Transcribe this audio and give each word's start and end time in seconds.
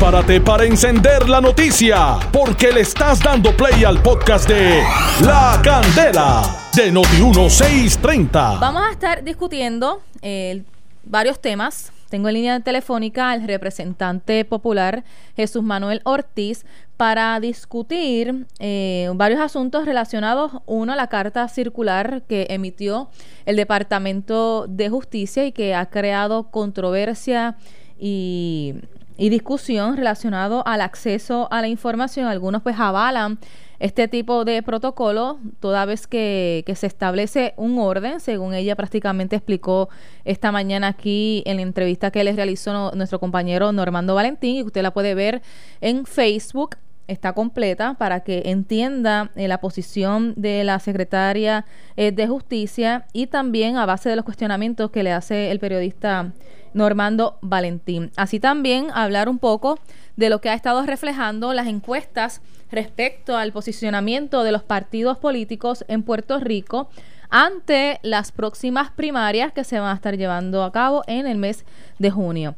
Prepárate 0.00 0.40
para 0.40 0.64
encender 0.64 1.28
la 1.28 1.42
noticia, 1.42 2.16
porque 2.32 2.72
le 2.72 2.80
estás 2.80 3.20
dando 3.22 3.54
play 3.54 3.84
al 3.84 4.00
podcast 4.00 4.48
de 4.48 4.82
La 5.22 5.60
Candela 5.62 6.40
de 6.74 6.90
Noti1630. 6.90 8.58
Vamos 8.58 8.82
a 8.88 8.92
estar 8.92 9.22
discutiendo 9.22 10.00
eh, 10.22 10.62
varios 11.04 11.38
temas. 11.38 11.92
Tengo 12.08 12.28
en 12.28 12.34
línea 12.34 12.60
telefónica 12.60 13.30
al 13.30 13.46
representante 13.46 14.46
popular 14.46 15.04
Jesús 15.36 15.62
Manuel 15.62 16.00
Ortiz 16.04 16.64
para 16.96 17.38
discutir 17.38 18.46
eh, 18.58 19.10
varios 19.16 19.38
asuntos 19.38 19.84
relacionados, 19.84 20.62
uno, 20.64 20.96
la 20.96 21.08
carta 21.08 21.46
circular 21.48 22.22
que 22.26 22.46
emitió 22.48 23.10
el 23.44 23.56
Departamento 23.56 24.64
de 24.66 24.88
Justicia 24.88 25.44
y 25.44 25.52
que 25.52 25.74
ha 25.74 25.90
creado 25.90 26.44
controversia 26.50 27.58
y, 27.98 28.76
y 29.20 29.28
discusión 29.28 29.98
relacionado 29.98 30.66
al 30.66 30.80
acceso 30.80 31.46
a 31.50 31.60
la 31.60 31.68
información. 31.68 32.26
Algunos 32.26 32.62
pues 32.62 32.76
avalan 32.78 33.38
este 33.78 34.08
tipo 34.08 34.46
de 34.46 34.62
protocolo 34.62 35.38
toda 35.60 35.84
vez 35.84 36.06
que, 36.06 36.64
se 36.74 36.86
establece 36.86 37.52
un 37.58 37.78
orden, 37.78 38.20
según 38.20 38.54
ella 38.54 38.74
prácticamente 38.76 39.36
explicó 39.36 39.90
esta 40.24 40.50
mañana 40.52 40.88
aquí 40.88 41.42
en 41.44 41.56
la 41.56 41.62
entrevista 41.62 42.10
que 42.10 42.24
les 42.24 42.34
realizó 42.34 42.92
nuestro 42.92 43.20
compañero 43.20 43.72
Normando 43.72 44.14
Valentín, 44.14 44.56
y 44.56 44.62
usted 44.62 44.82
la 44.82 44.94
puede 44.94 45.14
ver 45.14 45.42
en 45.82 46.06
Facebook 46.06 46.76
está 47.08 47.32
completa 47.32 47.94
para 47.94 48.20
que 48.20 48.42
entienda 48.46 49.30
eh, 49.34 49.48
la 49.48 49.58
posición 49.58 50.34
de 50.36 50.64
la 50.64 50.78
secretaria 50.78 51.66
eh, 51.96 52.12
de 52.12 52.26
Justicia 52.26 53.06
y 53.12 53.26
también 53.26 53.76
a 53.76 53.86
base 53.86 54.08
de 54.08 54.16
los 54.16 54.24
cuestionamientos 54.24 54.90
que 54.90 55.02
le 55.02 55.12
hace 55.12 55.50
el 55.50 55.58
periodista 55.58 56.32
Normando 56.72 57.38
Valentín. 57.42 58.12
Así 58.16 58.38
también 58.38 58.88
hablar 58.94 59.28
un 59.28 59.38
poco 59.38 59.78
de 60.16 60.30
lo 60.30 60.40
que 60.40 60.50
ha 60.50 60.54
estado 60.54 60.84
reflejando 60.86 61.52
las 61.52 61.66
encuestas 61.66 62.42
respecto 62.70 63.36
al 63.36 63.52
posicionamiento 63.52 64.44
de 64.44 64.52
los 64.52 64.62
partidos 64.62 65.18
políticos 65.18 65.84
en 65.88 66.02
Puerto 66.02 66.38
Rico 66.38 66.88
ante 67.30 67.98
las 68.02 68.32
próximas 68.32 68.90
primarias 68.90 69.52
que 69.52 69.64
se 69.64 69.80
van 69.80 69.90
a 69.90 69.94
estar 69.94 70.16
llevando 70.16 70.62
a 70.62 70.72
cabo 70.72 71.02
en 71.06 71.26
el 71.26 71.38
mes 71.38 71.64
de 71.98 72.10
junio. 72.10 72.54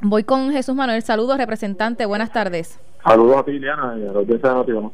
Voy 0.00 0.24
con 0.24 0.52
Jesús 0.52 0.74
Manuel. 0.74 1.02
Saludos, 1.02 1.38
representante. 1.38 2.06
Buenas 2.06 2.32
tardes. 2.32 2.78
Saludos 3.08 3.38
a 3.38 3.42
ti, 3.42 3.52
Liliana, 3.52 3.94
y 3.98 4.06
a 4.06 4.12
los 4.12 4.26
de 4.26 4.90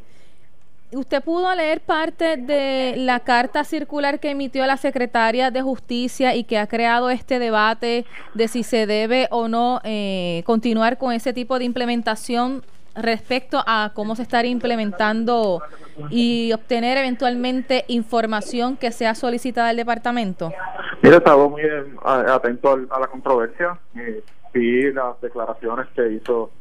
¿Usted 0.93 1.25
pudo 1.25 1.53
leer 1.57 1.81
parte 1.81 2.37
de 2.37 2.95
la 2.97 3.19
carta 3.19 3.65
circular 3.65 4.21
que 4.21 4.31
emitió 4.31 4.65
la 4.67 4.77
secretaria 4.77 5.51
de 5.51 5.61
Justicia 5.63 6.37
y 6.37 6.45
que 6.45 6.59
ha 6.59 6.69
creado 6.69 7.11
este 7.11 7.41
debate 7.41 8.07
de 8.35 8.47
si 8.47 8.63
se 8.63 8.87
debe 8.87 9.27
o 9.33 9.49
no 9.49 9.81
eh, 9.83 10.45
continuar 10.47 10.97
con 10.97 11.13
ese 11.13 11.33
tipo 11.33 11.59
de 11.59 11.65
implementación 11.65 12.63
respecto 12.95 13.61
a 13.67 13.91
cómo 13.95 14.15
se 14.15 14.23
estaría 14.23 14.53
implementando 14.53 15.61
y 16.09 16.53
obtener 16.53 16.97
eventualmente 16.99 17.85
información 17.89 18.77
que 18.77 18.93
sea 18.93 19.17
solicitada 19.17 19.71
al 19.71 19.77
departamento? 19.77 20.53
Mira, 21.03 21.17
estaba 21.17 21.49
muy 21.49 21.63
atento 22.05 22.79
a 22.91 23.01
la 23.01 23.09
controversia. 23.09 23.77
Eh, 23.97 24.23
vi 24.53 24.93
las 24.93 25.21
declaraciones 25.21 25.89
que 25.97 26.13
hizo 26.13 26.53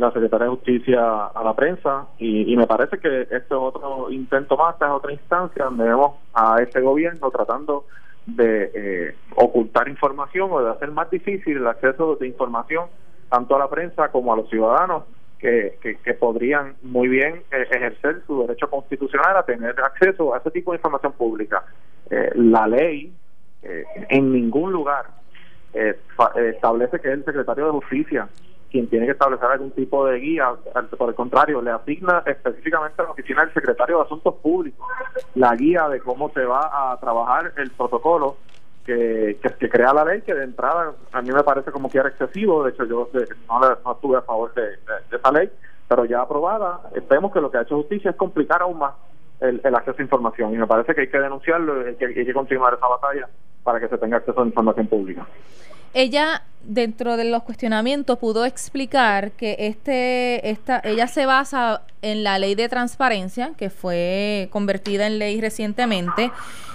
la 0.00 0.10
Secretaría 0.10 0.46
de 0.46 0.50
Justicia 0.50 1.26
a 1.26 1.44
la 1.44 1.54
prensa 1.54 2.06
y, 2.18 2.56
me 2.56 2.66
parece 2.66 2.98
que 2.98 3.22
este 3.22 3.36
es 3.36 3.52
otro 3.52 4.10
intento 4.10 4.56
más, 4.56 4.74
esta 4.74 4.86
es 4.86 4.92
otra 4.92 5.12
instancia 5.12 5.64
donde 5.66 5.84
vemos 5.84 6.16
a 6.32 6.62
este 6.62 6.80
gobierno 6.80 7.30
tratando 7.30 7.84
de 8.24 8.70
eh, 8.74 9.14
ocultar 9.36 9.88
información 9.88 10.48
o 10.50 10.62
de 10.62 10.70
hacer 10.70 10.90
más 10.92 11.10
difícil 11.10 11.58
el 11.58 11.66
acceso 11.66 12.16
de 12.16 12.26
información 12.26 12.86
tanto 13.28 13.56
a 13.56 13.58
la 13.58 13.68
prensa 13.68 14.08
como 14.10 14.32
a 14.32 14.36
los 14.36 14.48
ciudadanos 14.48 15.04
que, 15.38 15.76
que, 15.82 16.14
podrían 16.14 16.76
muy 16.82 17.08
bien 17.08 17.42
eh, 17.50 17.66
ejercer 17.70 18.22
su 18.26 18.42
derecho 18.42 18.70
constitucional 18.70 19.36
a 19.36 19.42
tener 19.42 19.78
acceso 19.80 20.34
a 20.34 20.38
ese 20.38 20.52
tipo 20.52 20.70
de 20.70 20.76
información 20.76 21.12
pública. 21.12 21.64
Eh, 22.08 22.30
la 22.36 22.66
ley 22.66 23.12
en 23.62 24.32
ningún 24.32 24.72
lugar 24.72 25.06
establece 25.72 26.98
que 27.00 27.08
es 27.08 27.14
el 27.14 27.24
secretario 27.24 27.66
de 27.66 27.72
Justicia 27.72 28.28
quien 28.72 28.88
tiene 28.88 29.04
que 29.04 29.12
establecer 29.12 29.46
algún 29.46 29.70
tipo 29.72 30.06
de 30.06 30.18
guía, 30.18 30.54
por 30.96 31.10
el 31.10 31.14
contrario, 31.14 31.60
le 31.60 31.70
asigna 31.70 32.22
específicamente 32.24 33.00
a 33.02 33.04
la 33.04 33.10
oficina 33.10 33.44
del 33.44 33.52
secretario 33.52 33.98
de 33.98 34.04
Asuntos 34.04 34.34
Públicos 34.36 34.88
la 35.34 35.54
guía 35.54 35.88
de 35.88 36.00
cómo 36.00 36.30
se 36.30 36.42
va 36.44 36.92
a 36.92 36.98
trabajar 36.98 37.52
el 37.58 37.70
protocolo 37.70 38.38
que, 38.86 39.38
que, 39.60 39.68
crea 39.68 39.92
la 39.92 40.04
ley, 40.04 40.22
que 40.22 40.34
de 40.34 40.44
entrada 40.44 40.94
a 41.12 41.22
mí 41.22 41.30
me 41.30 41.44
parece 41.44 41.70
como 41.70 41.90
que 41.90 41.98
era 41.98 42.08
excesivo, 42.08 42.64
de 42.64 42.70
hecho 42.70 42.84
yo 42.86 43.10
no, 43.48 43.92
estuve 43.92 44.16
a 44.16 44.22
favor 44.22 44.52
de, 44.54 44.78
esa 45.14 45.30
ley, 45.30 45.50
pero 45.86 46.06
ya 46.06 46.22
aprobada, 46.22 46.80
vemos 47.08 47.32
que 47.32 47.40
lo 47.40 47.50
que 47.50 47.58
ha 47.58 47.62
hecho 47.62 47.76
justicia 47.76 48.10
es 48.10 48.16
complicar 48.16 48.62
aún 48.62 48.78
más 48.78 48.94
el, 49.40 49.74
acceso 49.74 49.98
a 49.98 50.02
información. 50.02 50.54
Y 50.54 50.56
me 50.56 50.66
parece 50.66 50.94
que 50.94 51.02
hay 51.02 51.08
que 51.08 51.20
denunciarlo 51.20 51.90
y 51.90 51.94
que 51.96 52.06
hay 52.06 52.14
que 52.24 52.32
continuar 52.32 52.74
esa 52.74 52.88
batalla 52.88 53.28
para 53.62 53.78
que 53.78 53.88
se 53.88 53.98
tenga 53.98 54.16
acceso 54.16 54.40
a 54.40 54.46
información 54.46 54.86
pública. 54.86 55.26
Ella 55.94 56.42
dentro 56.64 57.16
de 57.16 57.24
los 57.24 57.42
cuestionamientos 57.42 58.18
pudo 58.18 58.44
explicar 58.44 59.32
que 59.32 59.56
este 59.58 60.48
esta 60.50 60.80
ella 60.84 61.08
se 61.08 61.26
basa 61.26 61.82
en 62.02 62.22
la 62.22 62.38
ley 62.38 62.54
de 62.54 62.68
transparencia 62.68 63.52
que 63.56 63.68
fue 63.68 64.48
convertida 64.52 65.06
en 65.06 65.18
ley 65.18 65.40
recientemente 65.40 66.30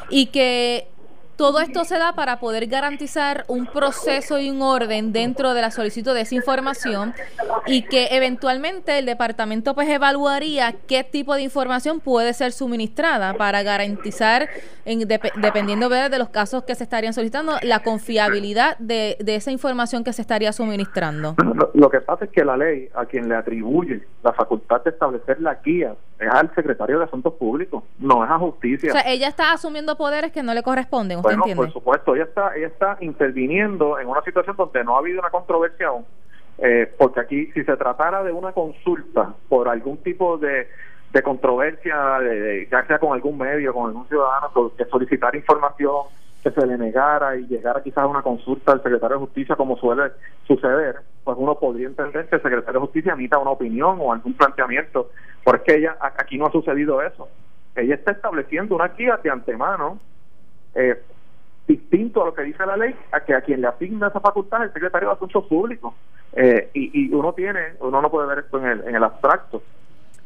y 0.09 0.27
que 0.27 0.87
todo 1.37 1.59
esto 1.59 1.85
se 1.85 1.97
da 1.99 2.13
para 2.13 2.39
poder 2.39 2.65
garantizar 2.65 3.45
un 3.47 3.67
proceso 3.67 4.39
y 4.39 4.49
un 4.49 4.61
orden 4.61 5.13
dentro 5.13 5.53
de 5.53 5.61
la 5.61 5.71
solicitud 5.71 6.13
de 6.13 6.21
esa 6.21 6.35
información 6.35 7.13
y 7.67 7.83
que 7.83 8.07
eventualmente 8.11 8.97
el 8.97 9.05
departamento 9.05 9.75
pues 9.75 9.87
evaluaría 9.87 10.73
qué 10.87 11.03
tipo 11.03 11.35
de 11.35 11.43
información 11.43 11.99
puede 11.99 12.33
ser 12.33 12.51
suministrada 12.51 13.35
para 13.35 13.61
garantizar, 13.61 14.49
en, 14.83 15.07
dependiendo 15.07 15.89
de 15.89 16.17
los 16.17 16.29
casos 16.29 16.63
que 16.63 16.73
se 16.73 16.83
estarían 16.83 17.13
solicitando, 17.13 17.53
la 17.61 17.83
confiabilidad 17.83 18.77
de, 18.79 19.17
esa 19.27 19.51
información 19.51 20.03
que 20.03 20.13
se 20.13 20.21
estaría 20.23 20.51
suministrando. 20.51 21.35
Lo, 21.73 21.89
que 21.89 22.01
pasa 22.01 22.25
es 22.25 22.31
que 22.31 22.43
la 22.43 22.57
ley 22.57 22.89
a 22.95 23.05
quien 23.05 23.29
le 23.29 23.35
atribuye 23.35 24.01
la 24.23 24.33
facultad 24.33 24.83
de 24.83 24.89
establecer 24.89 25.39
la 25.39 25.55
guía 25.63 25.95
es 26.19 26.29
al 26.29 26.53
secretario 26.55 26.99
de 26.99 27.05
Asuntos 27.05 27.33
Públicos, 27.33 27.83
no 27.99 28.23
es 28.23 28.29
a 28.29 28.37
justicia. 28.37 28.89
O 28.89 28.93
sea, 28.93 29.11
ella 29.11 29.27
está 29.27 29.51
asumiendo 29.51 29.95
poderes 29.97 30.31
que 30.31 30.41
no 30.41 30.53
le 30.53 30.63
corresponden 30.63 31.21
bueno, 31.21 31.43
por 31.55 31.71
supuesto, 31.71 32.15
ella 32.15 32.25
está, 32.25 32.55
ella 32.55 32.67
está 32.67 32.97
interviniendo 33.01 33.99
en 33.99 34.07
una 34.07 34.21
situación 34.21 34.55
donde 34.55 34.83
no 34.83 34.95
ha 34.95 34.99
habido 34.99 35.19
una 35.19 35.29
controversia 35.29 35.87
aún, 35.87 36.05
eh, 36.57 36.91
porque 36.97 37.19
aquí 37.19 37.45
si 37.53 37.63
se 37.63 37.77
tratara 37.77 38.23
de 38.23 38.31
una 38.31 38.51
consulta 38.51 39.33
por 39.47 39.69
algún 39.69 39.97
tipo 39.97 40.37
de, 40.37 40.67
de 41.11 41.23
controversia, 41.23 42.19
de, 42.19 42.67
ya 42.71 42.85
sea 42.87 42.99
con 42.99 43.13
algún 43.13 43.37
medio, 43.37 43.73
con 43.73 43.87
algún 43.87 44.07
ciudadano, 44.07 44.71
que 44.75 44.85
solicitar 44.85 45.35
información, 45.35 46.05
se 46.51 46.65
le 46.65 46.77
negara 46.77 47.35
y 47.35 47.47
llegara 47.47 47.81
quizás 47.81 48.03
a 48.03 48.07
una 48.07 48.21
consulta 48.21 48.71
al 48.71 48.83
secretario 48.83 49.17
de 49.17 49.25
Justicia, 49.25 49.55
como 49.55 49.77
suele 49.77 50.11
suceder, 50.45 50.97
pues 51.23 51.37
uno 51.39 51.55
podría 51.55 51.87
entender 51.87 52.27
que 52.27 52.35
el 52.35 52.41
secretario 52.41 52.79
de 52.79 52.85
Justicia 52.85 53.13
emita 53.13 53.37
una 53.37 53.51
opinión 53.51 53.97
o 53.99 54.13
algún 54.13 54.33
planteamiento, 54.33 55.11
porque 55.43 55.75
ella 55.75 55.97
aquí 55.99 56.37
no 56.37 56.47
ha 56.47 56.51
sucedido 56.51 57.01
eso. 57.01 57.27
Ella 57.75 57.95
está 57.95 58.11
estableciendo 58.11 58.75
una 58.75 58.89
guía 58.89 59.19
de 59.21 59.29
antemano 59.29 59.99
eh, 60.73 61.01
distinto 61.67 62.21
a 62.21 62.25
lo 62.25 62.33
que 62.33 62.43
dice 62.43 62.65
la 62.65 62.77
ley, 62.77 62.95
a 63.11 63.19
que 63.19 63.33
a 63.33 63.41
quien 63.41 63.61
le 63.61 63.67
asigna 63.67 64.07
esa 64.07 64.19
facultad 64.19 64.63
el 64.63 64.73
secretario 64.73 65.09
de 65.09 65.15
Asuntos 65.15 65.45
Públicos. 65.45 65.93
Eh, 66.33 66.69
y, 66.73 67.13
uno 67.13 67.33
tiene, 67.33 67.73
uno 67.79 68.01
no 68.01 68.09
puede 68.09 68.27
ver 68.27 68.39
esto 68.39 68.59
en 68.59 68.65
el, 68.65 68.87
en 68.87 68.95
el 68.95 69.03
abstracto. 69.03 69.63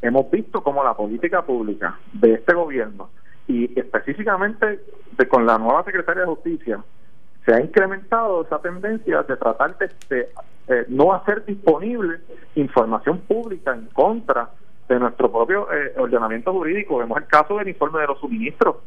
Hemos 0.01 0.29
visto 0.31 0.63
como 0.63 0.83
la 0.83 0.93
política 0.93 1.43
pública 1.43 1.97
de 2.13 2.33
este 2.33 2.53
gobierno 2.53 3.09
y 3.47 3.79
específicamente 3.79 4.79
de, 5.17 5.27
con 5.27 5.45
la 5.45 5.57
nueva 5.57 5.83
secretaria 5.83 6.21
de 6.21 6.27
Justicia 6.27 6.83
se 7.45 7.53
ha 7.53 7.61
incrementado 7.61 8.43
esa 8.43 8.59
tendencia 8.59 9.23
de 9.23 9.35
tratar 9.35 9.77
de, 9.77 10.29
eh, 10.67 10.85
no 10.89 11.13
hacer 11.13 11.43
disponible 11.45 12.19
información 12.55 13.19
pública 13.21 13.73
en 13.73 13.87
contra 13.87 14.49
de 14.87 14.99
nuestro 14.99 15.31
propio 15.31 15.71
eh, 15.71 15.93
ordenamiento 15.97 16.53
jurídico. 16.53 16.97
Vemos 16.97 17.17
el 17.17 17.27
caso 17.27 17.57
del 17.57 17.69
informe 17.69 18.01
de 18.01 18.07
los 18.07 18.19
suministros 18.19 18.77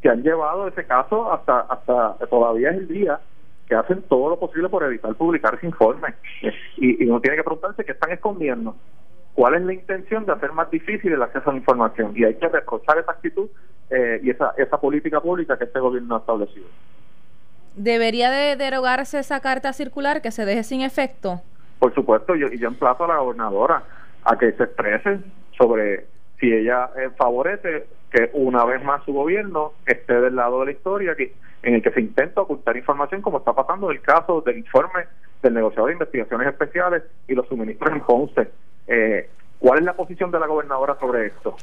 que 0.00 0.08
han 0.08 0.22
llevado 0.22 0.66
ese 0.66 0.84
caso 0.84 1.32
hasta 1.32 1.60
hasta 1.60 2.14
todavía 2.26 2.70
es 2.70 2.78
el 2.78 2.88
día 2.88 3.20
que 3.68 3.76
hacen 3.76 4.02
todo 4.02 4.30
lo 4.30 4.38
posible 4.38 4.68
por 4.68 4.82
evitar 4.82 5.14
publicar 5.14 5.54
ese 5.54 5.66
informe 5.66 6.14
y, 6.76 7.06
uno 7.08 7.20
tiene 7.20 7.36
que 7.36 7.44
preguntarse 7.44 7.84
qué 7.84 7.92
están 7.92 8.10
escondiendo 8.10 8.76
cuál 9.34 9.54
es 9.54 9.62
la 9.62 9.72
intención 9.72 10.26
de 10.26 10.32
hacer 10.32 10.52
más 10.52 10.70
difícil 10.70 11.12
el 11.12 11.22
acceso 11.22 11.48
a 11.48 11.52
la 11.52 11.60
información 11.60 12.12
y 12.16 12.24
hay 12.24 12.34
que 12.34 12.48
reprochar 12.48 12.98
esa 12.98 13.12
actitud 13.12 13.48
eh, 13.92 14.20
y 14.22 14.30
esa 14.30 14.52
esa 14.56 14.80
política 14.80 15.20
pública 15.20 15.58
que 15.58 15.64
este 15.64 15.80
gobierno 15.80 16.16
ha 16.16 16.18
establecido 16.18 16.66
debería 17.74 18.30
de 18.30 18.56
derogarse 18.56 19.18
esa 19.18 19.40
carta 19.40 19.72
circular 19.72 20.22
que 20.22 20.30
se 20.30 20.44
deje 20.44 20.62
sin 20.62 20.80
efecto 20.80 21.42
por 21.78 21.94
supuesto 21.94 22.34
yo 22.34 22.48
y 22.48 22.58
yo 22.58 22.68
emplazo 22.68 23.04
a 23.04 23.08
la 23.08 23.18
gobernadora 23.18 23.82
a 24.24 24.38
que 24.38 24.52
se 24.52 24.64
exprese 24.64 25.20
sobre 25.56 26.06
si 26.38 26.52
ella 26.52 26.90
eh, 26.96 27.10
favorece 27.16 27.86
que 28.10 28.30
una 28.34 28.64
vez 28.64 28.84
más 28.84 29.02
su 29.04 29.12
gobierno 29.12 29.72
esté 29.86 30.20
del 30.20 30.36
lado 30.36 30.60
de 30.60 30.66
la 30.66 30.72
historia 30.72 31.14
que, 31.14 31.34
en 31.62 31.74
el 31.74 31.82
que 31.82 31.90
se 31.92 32.00
intenta 32.00 32.42
ocultar 32.42 32.76
información 32.76 33.22
como 33.22 33.38
está 33.38 33.52
pasando 33.54 33.90
en 33.90 33.96
el 33.96 34.02
caso 34.02 34.42
del 34.42 34.58
informe 34.58 35.06
del 35.42 35.54
negociador 35.54 35.88
de 35.88 35.94
investigaciones 35.94 36.48
especiales 36.48 37.02
y 37.26 37.34
los 37.34 37.48
suministros 37.48 37.92
en 37.92 38.00
Ponce. 38.00 38.50
Eh, 38.86 39.30
¿Cuál 39.58 39.78
es 39.78 39.84
la 39.84 39.94
posición 39.94 40.30
de 40.30 40.40
la 40.40 40.46
gobernadora 40.46 40.96
sobre 40.98 41.26
esto? 41.26 41.56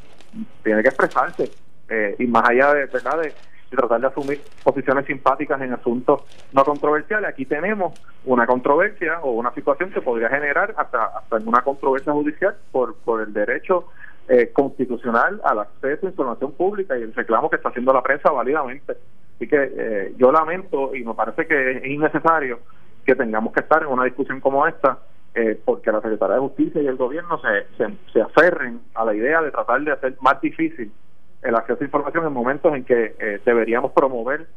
Tiene 0.64 0.82
que 0.82 0.90
expresarse. 0.90 1.52
Eh, 1.90 2.16
y 2.20 2.28
más 2.28 2.48
allá 2.48 2.74
de, 2.74 2.86
¿verdad? 2.86 3.22
de 3.22 3.34
tratar 3.76 4.02
de 4.02 4.08
asumir 4.08 4.42
posiciones 4.64 5.06
simpáticas 5.06 5.62
en 5.62 5.74
asuntos 5.74 6.22
no 6.54 6.64
controversiales. 6.64 7.30
Aquí 7.30 7.46
tenemos 7.46 8.00
una 8.26 8.46
controversia 8.46 9.20
o 9.22 9.32
una 9.32 9.54
situación 9.54 9.92
que 9.92 10.02
podría 10.02 10.30
generar 10.30 10.74
hasta, 10.78 11.06
hasta 11.06 11.38
una 11.38 11.62
controversia 11.62 12.14
judicial 12.14 12.56
por, 12.72 12.96
por 12.98 13.22
el 13.22 13.34
derecho 13.34 13.86
eh, 14.28 14.52
constitucional 14.54 15.42
al 15.44 15.60
acceso 15.60 16.08
a 16.08 16.10
información 16.10 16.52
pública 16.54 16.98
y 16.98 17.04
el 17.04 17.14
reclamo 17.14 17.50
que 17.50 17.58
está 17.58 17.70
haciendo 17.70 17.94
la 17.94 18.04
prensa 18.04 18.32
válidamente. 18.32 18.94
Así 19.36 19.48
que 19.48 19.72
eh, 19.78 20.14
yo 20.18 20.32
lamento 20.32 20.96
y 20.96 21.04
me 21.04 21.14
parece 21.14 21.48
que 21.48 21.72
es 21.72 21.86
innecesario 21.86 22.60
que 23.06 23.16
tengamos 23.16 23.54
que 23.54 23.62
estar 23.62 23.82
en 23.82 23.90
una 23.90 24.04
discusión 24.04 24.40
como 24.40 24.68
esta 24.68 25.00
eh, 25.36 25.60
porque 25.64 25.92
la 25.92 26.02
Secretaría 26.02 26.36
de 26.36 26.42
Justicia 26.42 26.82
y 26.82 26.88
el 26.88 26.98
gobierno 26.98 27.40
se, 27.40 27.78
se, 27.78 27.94
se 28.12 28.22
aferren 28.22 28.82
a 28.96 29.06
la 29.06 29.14
idea 29.14 29.42
de 29.42 29.52
tratar 29.52 29.82
de 29.82 29.92
hacer 29.92 30.16
más 30.22 30.42
difícil 30.42 30.92
el 31.42 31.56
acceso 31.56 31.82
a 31.82 31.86
información 31.86 32.26
en 32.26 32.34
momentos 32.34 32.74
en 32.76 32.84
que 32.84 33.16
eh, 33.20 33.42
deberíamos 33.46 33.92
promover 33.92 34.48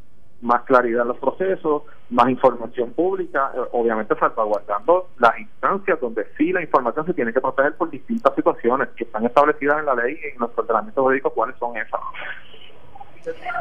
más 0.43 0.63
claridad 0.63 1.03
en 1.03 1.07
los 1.07 1.17
procesos, 1.17 1.83
más 2.09 2.29
información 2.29 2.91
pública, 2.91 3.51
eh, 3.55 3.59
obviamente 3.71 4.13
salvaguardando 4.15 5.07
las 5.17 5.39
instancias 5.39 5.99
donde 6.01 6.27
sí 6.37 6.51
la 6.51 6.61
información 6.61 7.05
se 7.05 7.13
tiene 7.13 7.31
que 7.31 7.39
proteger 7.39 7.75
por 7.75 7.89
distintas 7.89 8.35
situaciones 8.35 8.89
que 8.89 9.05
están 9.05 9.25
establecidas 9.25 9.79
en 9.79 9.85
la 9.85 9.95
ley 9.95 10.19
y 10.21 10.35
en 10.35 10.39
los 10.39 10.51
ordenamientos 10.55 11.01
jurídicos 11.01 11.31
cuáles 11.33 11.55
son 11.57 11.77
esas. 11.77 12.01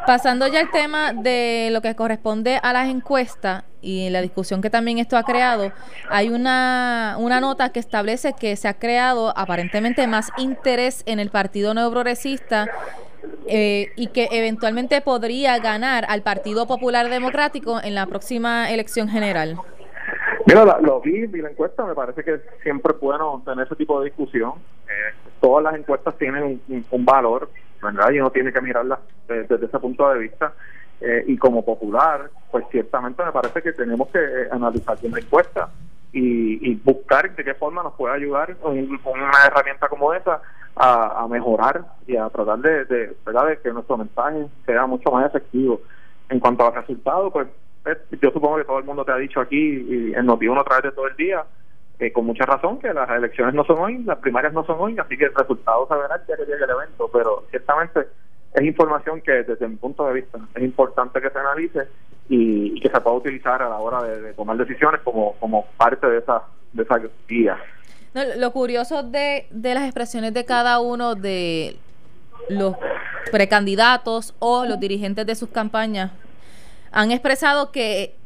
Pasando 0.06 0.48
ya 0.48 0.58
al 0.58 0.70
tema 0.72 1.12
de 1.12 1.68
lo 1.70 1.80
que 1.82 1.94
corresponde 1.94 2.58
a 2.60 2.72
las 2.72 2.88
encuestas 2.88 3.62
y 3.80 4.10
la 4.10 4.20
discusión 4.20 4.60
que 4.60 4.70
también 4.70 4.98
esto 4.98 5.16
ha 5.16 5.22
creado, 5.22 5.70
hay 6.10 6.30
una, 6.30 7.14
una 7.18 7.40
nota 7.40 7.70
que 7.70 7.78
establece 7.78 8.32
que 8.32 8.56
se 8.56 8.66
ha 8.66 8.74
creado 8.74 9.32
aparentemente 9.36 10.04
más 10.08 10.30
interés 10.36 11.04
en 11.06 11.20
el 11.20 11.30
Partido 11.30 11.74
Nuevo 11.74 11.92
Progresista 11.92 12.66
eh, 13.46 13.90
y 13.96 14.08
que 14.08 14.28
eventualmente 14.30 15.00
podría 15.00 15.58
ganar 15.58 16.04
al 16.08 16.22
Partido 16.22 16.66
Popular 16.66 17.08
Democrático 17.08 17.80
en 17.82 17.94
la 17.94 18.06
próxima 18.06 18.70
elección 18.70 19.08
general. 19.08 19.56
Mira, 20.46 20.78
lo 20.80 21.00
vi, 21.00 21.26
vi 21.26 21.40
la 21.40 21.50
encuesta, 21.50 21.84
me 21.84 21.94
parece 21.94 22.24
que 22.24 22.40
siempre 22.62 22.94
es 22.94 23.00
bueno 23.00 23.42
tener 23.44 23.66
ese 23.66 23.76
tipo 23.76 24.00
de 24.00 24.06
discusión. 24.06 24.52
Eh, 24.88 25.14
todas 25.40 25.62
las 25.64 25.74
encuestas 25.74 26.16
tienen 26.18 26.60
un, 26.68 27.04
valor, 27.04 27.50
¿verdad? 27.80 28.10
Y 28.10 28.20
uno 28.20 28.30
tiene 28.30 28.52
que 28.52 28.60
mirarlas 28.60 28.98
desde, 29.28 29.64
ese 29.66 29.78
punto 29.78 30.08
de 30.10 30.18
vista. 30.18 30.52
Eh, 31.00 31.24
y 31.26 31.36
como 31.36 31.64
popular, 31.64 32.30
pues 32.50 32.64
ciertamente 32.70 33.24
me 33.24 33.32
parece 33.32 33.60
que 33.60 33.72
tenemos 33.72 34.08
que 34.08 34.18
analizar 34.50 35.00
bien 35.00 35.12
la 35.12 35.20
encuesta 35.20 35.68
y, 36.12 36.70
y 36.70 36.74
buscar 36.76 37.34
de 37.34 37.44
qué 37.44 37.54
forma 37.54 37.82
nos 37.82 37.94
puede 37.94 38.14
ayudar 38.14 38.56
una 38.62 39.46
herramienta 39.46 39.88
como 39.88 40.12
esa 40.12 40.40
a, 40.76 41.26
mejorar 41.28 41.84
y 42.06 42.16
a 42.16 42.28
tratar 42.30 42.58
de, 42.58 43.60
que 43.62 43.72
nuestro 43.72 43.96
mensaje 43.96 44.46
sea 44.66 44.86
mucho 44.86 45.10
más 45.10 45.26
efectivo. 45.26 45.80
En 46.28 46.40
cuanto 46.40 46.66
al 46.66 46.74
resultado, 46.74 47.30
pues 47.30 47.48
yo 48.20 48.30
supongo 48.30 48.56
que 48.56 48.64
todo 48.64 48.78
el 48.78 48.84
mundo 48.84 49.04
te 49.04 49.12
ha 49.12 49.16
dicho 49.16 49.40
aquí 49.40 49.56
y 49.56 50.14
en 50.14 50.26
Noti1 50.26 50.60
a 50.60 50.64
través 50.64 50.84
de 50.84 50.92
todo 50.92 51.08
el 51.08 51.16
día, 51.16 51.44
eh, 51.98 52.12
con 52.12 52.24
mucha 52.24 52.44
razón, 52.44 52.78
que 52.78 52.92
las 52.92 53.08
elecciones 53.10 53.54
no 53.54 53.64
son 53.64 53.78
hoy, 53.78 53.98
las 54.04 54.18
primarias 54.18 54.52
no 54.52 54.64
son 54.64 54.76
hoy, 54.80 54.96
así 54.98 55.16
que 55.16 55.26
el 55.26 55.34
resultado 55.34 55.86
se 55.88 55.94
verá 55.94 56.16
el 56.16 56.26
día 56.26 56.36
que 56.36 56.46
llegue 56.46 56.64
el 56.64 56.70
evento, 56.70 57.10
pero 57.12 57.44
ciertamente 57.50 58.08
es 58.54 58.62
información 58.62 59.20
que 59.20 59.44
desde 59.44 59.68
mi 59.68 59.76
punto 59.76 60.06
de 60.06 60.14
vista 60.14 60.38
es 60.54 60.62
importante 60.62 61.20
que 61.20 61.30
se 61.30 61.38
analice 61.38 61.88
y, 62.28 62.80
que 62.80 62.88
se 62.88 63.00
pueda 63.00 63.16
utilizar 63.16 63.62
a 63.62 63.68
la 63.68 63.76
hora 63.78 64.02
de, 64.02 64.32
tomar 64.34 64.56
decisiones 64.56 65.00
como, 65.02 65.34
como 65.34 65.66
parte 65.76 66.06
de 66.06 66.18
esa, 66.18 66.42
de 66.72 66.82
esa 66.82 67.00
guía. 67.28 67.56
Lo 68.36 68.52
curioso 68.52 69.02
de, 69.02 69.46
de 69.50 69.74
las 69.74 69.84
expresiones 69.84 70.34
de 70.34 70.44
cada 70.44 70.80
uno 70.80 71.14
de 71.14 71.76
los 72.48 72.76
precandidatos 73.30 74.34
o 74.38 74.66
los 74.66 74.78
dirigentes 74.78 75.24
de 75.26 75.34
sus 75.34 75.48
campañas 75.48 76.10
han 76.90 77.10
expresado 77.10 77.72
que 77.72 78.16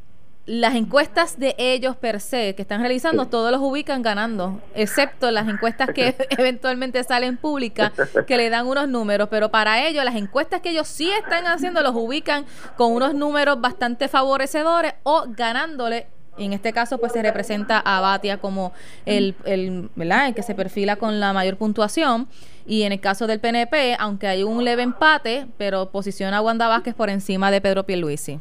las 0.46 0.76
encuestas 0.76 1.38
de 1.38 1.56
ellos 1.58 1.96
per 1.96 2.20
se 2.20 2.54
que 2.54 2.62
están 2.62 2.80
realizando, 2.80 3.26
todos 3.26 3.50
los 3.50 3.60
ubican 3.60 4.02
ganando, 4.02 4.60
excepto 4.74 5.30
las 5.32 5.48
encuestas 5.48 5.90
que 5.92 6.14
eventualmente 6.30 7.02
salen 7.02 7.36
públicas, 7.36 7.92
que 8.26 8.36
le 8.36 8.48
dan 8.48 8.66
unos 8.66 8.88
números, 8.88 9.28
pero 9.28 9.50
para 9.50 9.86
ellos 9.86 10.04
las 10.04 10.14
encuestas 10.14 10.60
que 10.60 10.70
ellos 10.70 10.86
sí 10.86 11.10
están 11.10 11.46
haciendo 11.46 11.82
los 11.82 11.94
ubican 11.96 12.46
con 12.76 12.92
unos 12.92 13.12
números 13.14 13.60
bastante 13.60 14.06
favorecedores 14.06 14.94
o 15.02 15.24
ganándole 15.28 16.06
en 16.38 16.52
este 16.52 16.72
caso, 16.72 16.98
pues 16.98 17.12
se 17.12 17.22
representa 17.22 17.78
a 17.78 18.00
Batia 18.00 18.38
como 18.38 18.72
el, 19.06 19.34
el, 19.44 19.88
¿verdad? 19.96 20.28
el 20.28 20.34
que 20.34 20.42
se 20.42 20.54
perfila 20.54 20.96
con 20.96 21.18
la 21.18 21.32
mayor 21.32 21.56
puntuación. 21.56 22.28
Y 22.66 22.82
en 22.82 22.92
el 22.92 23.00
caso 23.00 23.26
del 23.26 23.40
PNP, 23.40 23.96
aunque 23.98 24.26
hay 24.26 24.42
un 24.42 24.62
leve 24.62 24.82
empate, 24.82 25.46
pero 25.56 25.90
posiciona 25.90 26.36
a 26.38 26.42
Wanda 26.42 26.68
Vázquez 26.68 26.94
por 26.94 27.08
encima 27.08 27.50
de 27.50 27.60
Pedro 27.62 27.84
Pierluisi. 27.84 28.40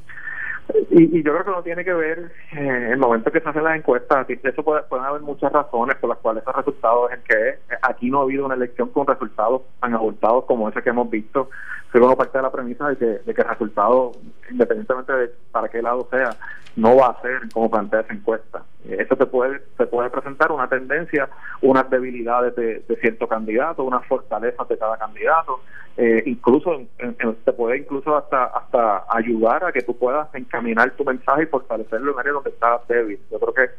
Y, 0.91 1.19
y 1.19 1.23
yo 1.23 1.33
creo 1.33 1.45
que 1.45 1.51
no 1.51 1.63
tiene 1.63 1.83
que 1.83 1.94
ver 1.94 2.31
eh, 2.53 2.89
el 2.91 2.97
momento 2.97 3.31
que 3.31 3.39
se 3.39 3.50
hacen 3.50 3.63
las 3.63 3.77
encuestas. 3.77 4.27
Eso 4.29 4.63
puede, 4.63 4.83
pueden 4.83 5.06
haber 5.06 5.21
muchas 5.21 5.51
razones 5.51 5.95
por 5.97 6.09
las 6.09 6.19
cuales 6.19 6.44
esos 6.44 6.56
resultados 6.56 7.12
es 7.12 7.19
que 7.19 7.59
aquí 7.81 8.09
no 8.09 8.19
ha 8.19 8.23
habido 8.23 8.45
una 8.45 8.56
elección 8.56 8.89
con 8.89 9.06
resultados 9.06 9.62
tan 9.79 9.94
abultados 9.94 10.45
como 10.45 10.69
ese 10.69 10.81
que 10.81 10.89
hemos 10.89 11.09
visto. 11.09 11.50
Pero 11.91 12.15
parte 12.17 12.38
de 12.38 12.41
la 12.41 12.51
premisa 12.51 12.89
de 12.89 12.97
que, 12.97 13.06
de 13.06 13.33
que 13.33 13.41
el 13.41 13.47
resultado, 13.47 14.12
independientemente 14.51 15.13
de 15.13 15.31
para 15.51 15.69
qué 15.69 15.81
lado 15.81 16.07
sea, 16.12 16.31
no 16.75 16.95
va 16.98 17.07
a 17.07 17.22
ser 17.22 17.42
como 17.54 17.69
plantea 17.69 18.01
esa 18.01 18.13
encuesta. 18.13 18.63
Eso 18.88 19.16
te 19.16 19.25
puede, 19.25 19.60
te 19.77 19.86
puede 19.88 20.10
presentar 20.10 20.51
una 20.51 20.68
tendencia, 20.68 21.30
unas 21.62 21.89
debilidades 21.89 22.56
de, 22.56 22.83
cierto 23.01 23.27
candidato, 23.27 23.83
unas 23.83 24.06
fortalezas 24.06 24.68
de 24.68 24.77
cada 24.77 24.98
candidato, 24.98 25.62
eh, 25.98 26.24
incluso 26.25 26.81
te 26.98 27.54
puede 27.54 27.77
incluso 27.77 28.18
hasta 28.18 28.45
hasta 28.45 29.06
ayudar 29.10 29.63
a 29.63 29.72
que 29.72 29.81
tú 29.81 29.98
puedas 29.98 30.33
encaminar 30.36 30.92
tu 30.92 31.06
mensaje 31.06 31.44
y 31.44 31.45
fortalecerlo 31.45 32.12
en 32.12 32.19
áreas 32.19 32.36
donde 32.36 32.50
estás 32.50 32.86
débil. 32.88 33.19
Yo 33.31 33.39
creo 33.39 33.54
que 33.54 33.74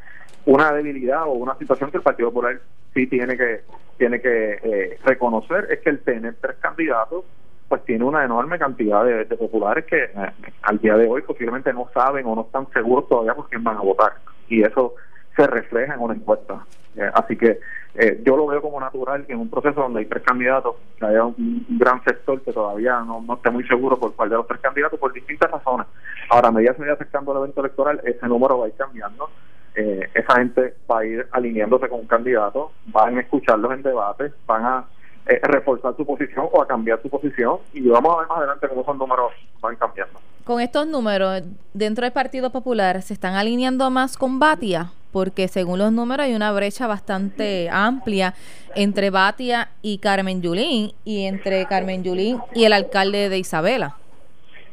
una 0.47 0.73
debilidad 0.73 1.25
o 1.25 1.33
una 1.33 1.57
situación 1.57 1.91
que 1.91 1.99
el 1.99 2.03
Partido 2.03 2.31
Popular 2.31 2.59
sí 2.95 3.07
tiene 3.07 3.37
que 3.37 3.61
tiene 3.99 4.21
que 4.21 4.59
eh, 4.63 4.99
reconocer 5.05 5.69
es 5.71 5.81
que 5.81 5.91
el 5.91 6.01
tener 6.01 6.37
tres 6.41 6.57
candidatos 6.61 7.25
pues 7.69 7.85
tiene 7.85 8.05
una 8.05 8.25
enorme 8.25 8.59
cantidad 8.59 9.05
de, 9.05 9.25
populares 9.37 9.85
que 9.87 10.05
eh, 10.05 10.33
al 10.63 10.79
día 10.79 10.97
de 10.97 11.09
hoy 11.09 11.23
posiblemente 11.23 11.73
no 11.73 11.89
saben 11.93 12.27
o 12.27 12.35
no 12.35 12.43
están 12.43 12.69
seguros 12.73 13.09
todavía 13.09 13.35
por 13.35 13.49
quién 13.49 13.65
van 13.65 13.77
a 13.77 13.81
votar. 13.81 14.15
Y 14.49 14.63
eso 14.63 14.95
se 15.37 15.47
refleja 15.47 15.95
en 15.95 16.01
una 16.01 16.15
encuesta. 16.15 16.65
Eh, 16.97 17.11
así 17.13 17.37
que 17.37 17.59
eh, 17.95 18.23
yo 18.25 18.37
lo 18.37 18.47
veo 18.47 18.63
como 18.63 18.81
natural 18.81 19.27
que 19.27 19.33
en 19.33 19.41
un 19.41 19.51
proceso 19.51 19.81
donde 19.81 20.01
hay 20.01 20.07
tres 20.07 20.23
candidatos, 20.23 20.77
que 20.99 21.07
haya 21.07 21.25
un, 21.25 21.67
gran 21.71 22.03
sector 22.05 22.41
que 22.43 22.53
todavía 22.53 23.01
no, 23.01 23.21
no 23.21 23.35
esté 23.35 23.51
muy 23.51 23.67
seguro 23.67 23.99
por 23.99 24.15
cuál 24.15 24.31
de 24.31 24.37
los 24.37 24.47
tres 24.47 24.61
candidatos, 24.61 25.01
por 25.01 25.13
distintas 25.13 25.51
razones. 25.51 25.87
Ahora, 26.31 26.49
a 26.49 26.53
medida 26.53 26.71
que 26.71 26.77
se 26.77 26.83
vaya 26.83 26.95
acercando 26.95 27.33
el 27.33 27.39
evento 27.39 27.61
electoral, 27.61 28.01
ese 28.05 28.27
número 28.29 28.59
va 28.59 28.67
a 28.67 28.69
ir 28.69 28.75
cambiando. 28.75 29.29
esa 29.75 30.37
gente 30.37 30.75
va 30.91 31.01
a 31.01 31.05
ir 31.05 31.27
alineándose 31.33 31.89
con 31.89 32.01
un 32.01 32.07
candidato, 32.07 32.73
van 32.87 33.19
a 33.19 33.21
escucharlos 33.21 33.73
en 33.73 33.83
debate, 33.83 34.33
van 34.47 34.65
a 34.65 34.85
eh, 35.29 35.41
reforzar 35.43 35.97
su 35.97 36.07
posición 36.07 36.49
o 36.53 36.63
a 36.63 36.69
cambiar 36.69 37.03
su 37.03 37.11
posición 37.11 37.59
y 37.73 37.89
vamos 37.89 38.15
a 38.15 38.21
ver 38.21 38.29
más 38.29 38.39
adelante 38.39 38.69
cómo 38.69 38.83
esos 38.83 38.97
números 38.97 39.33
van 39.61 39.75
cambiando. 39.75 40.21
Con 40.45 40.61
estos 40.61 40.87
números, 40.87 41.43
dentro 41.75 42.05
del 42.05 42.13
Partido 42.13 42.51
Popular, 42.51 43.03
¿se 43.03 43.13
están 43.13 43.35
alineando 43.35 43.91
más 43.91 44.17
con 44.17 44.39
Batia? 44.39 44.93
Porque 45.11 45.49
según 45.49 45.81
los 45.81 45.91
números 45.91 46.27
hay 46.27 46.35
una 46.37 46.53
brecha 46.53 46.87
bastante 46.87 47.69
amplia 47.73 48.35
entre 48.77 49.11
Batia 49.11 49.71
y 49.83 49.99
Carmen 49.99 50.43
Yulín 50.43 50.93
y 51.05 51.27
entre 51.27 51.67
Carmen 51.67 52.05
Yulín 52.05 52.41
y 52.55 52.65
el 52.65 52.73
alcalde 52.73 53.29
de 53.29 53.39
Isabela. 53.39 53.97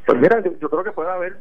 Pues 0.05 0.19
mira, 0.19 0.39
yo, 0.43 0.69
creo 0.69 0.83
que 0.83 0.91
puede 0.91 1.09
haber 1.09 1.37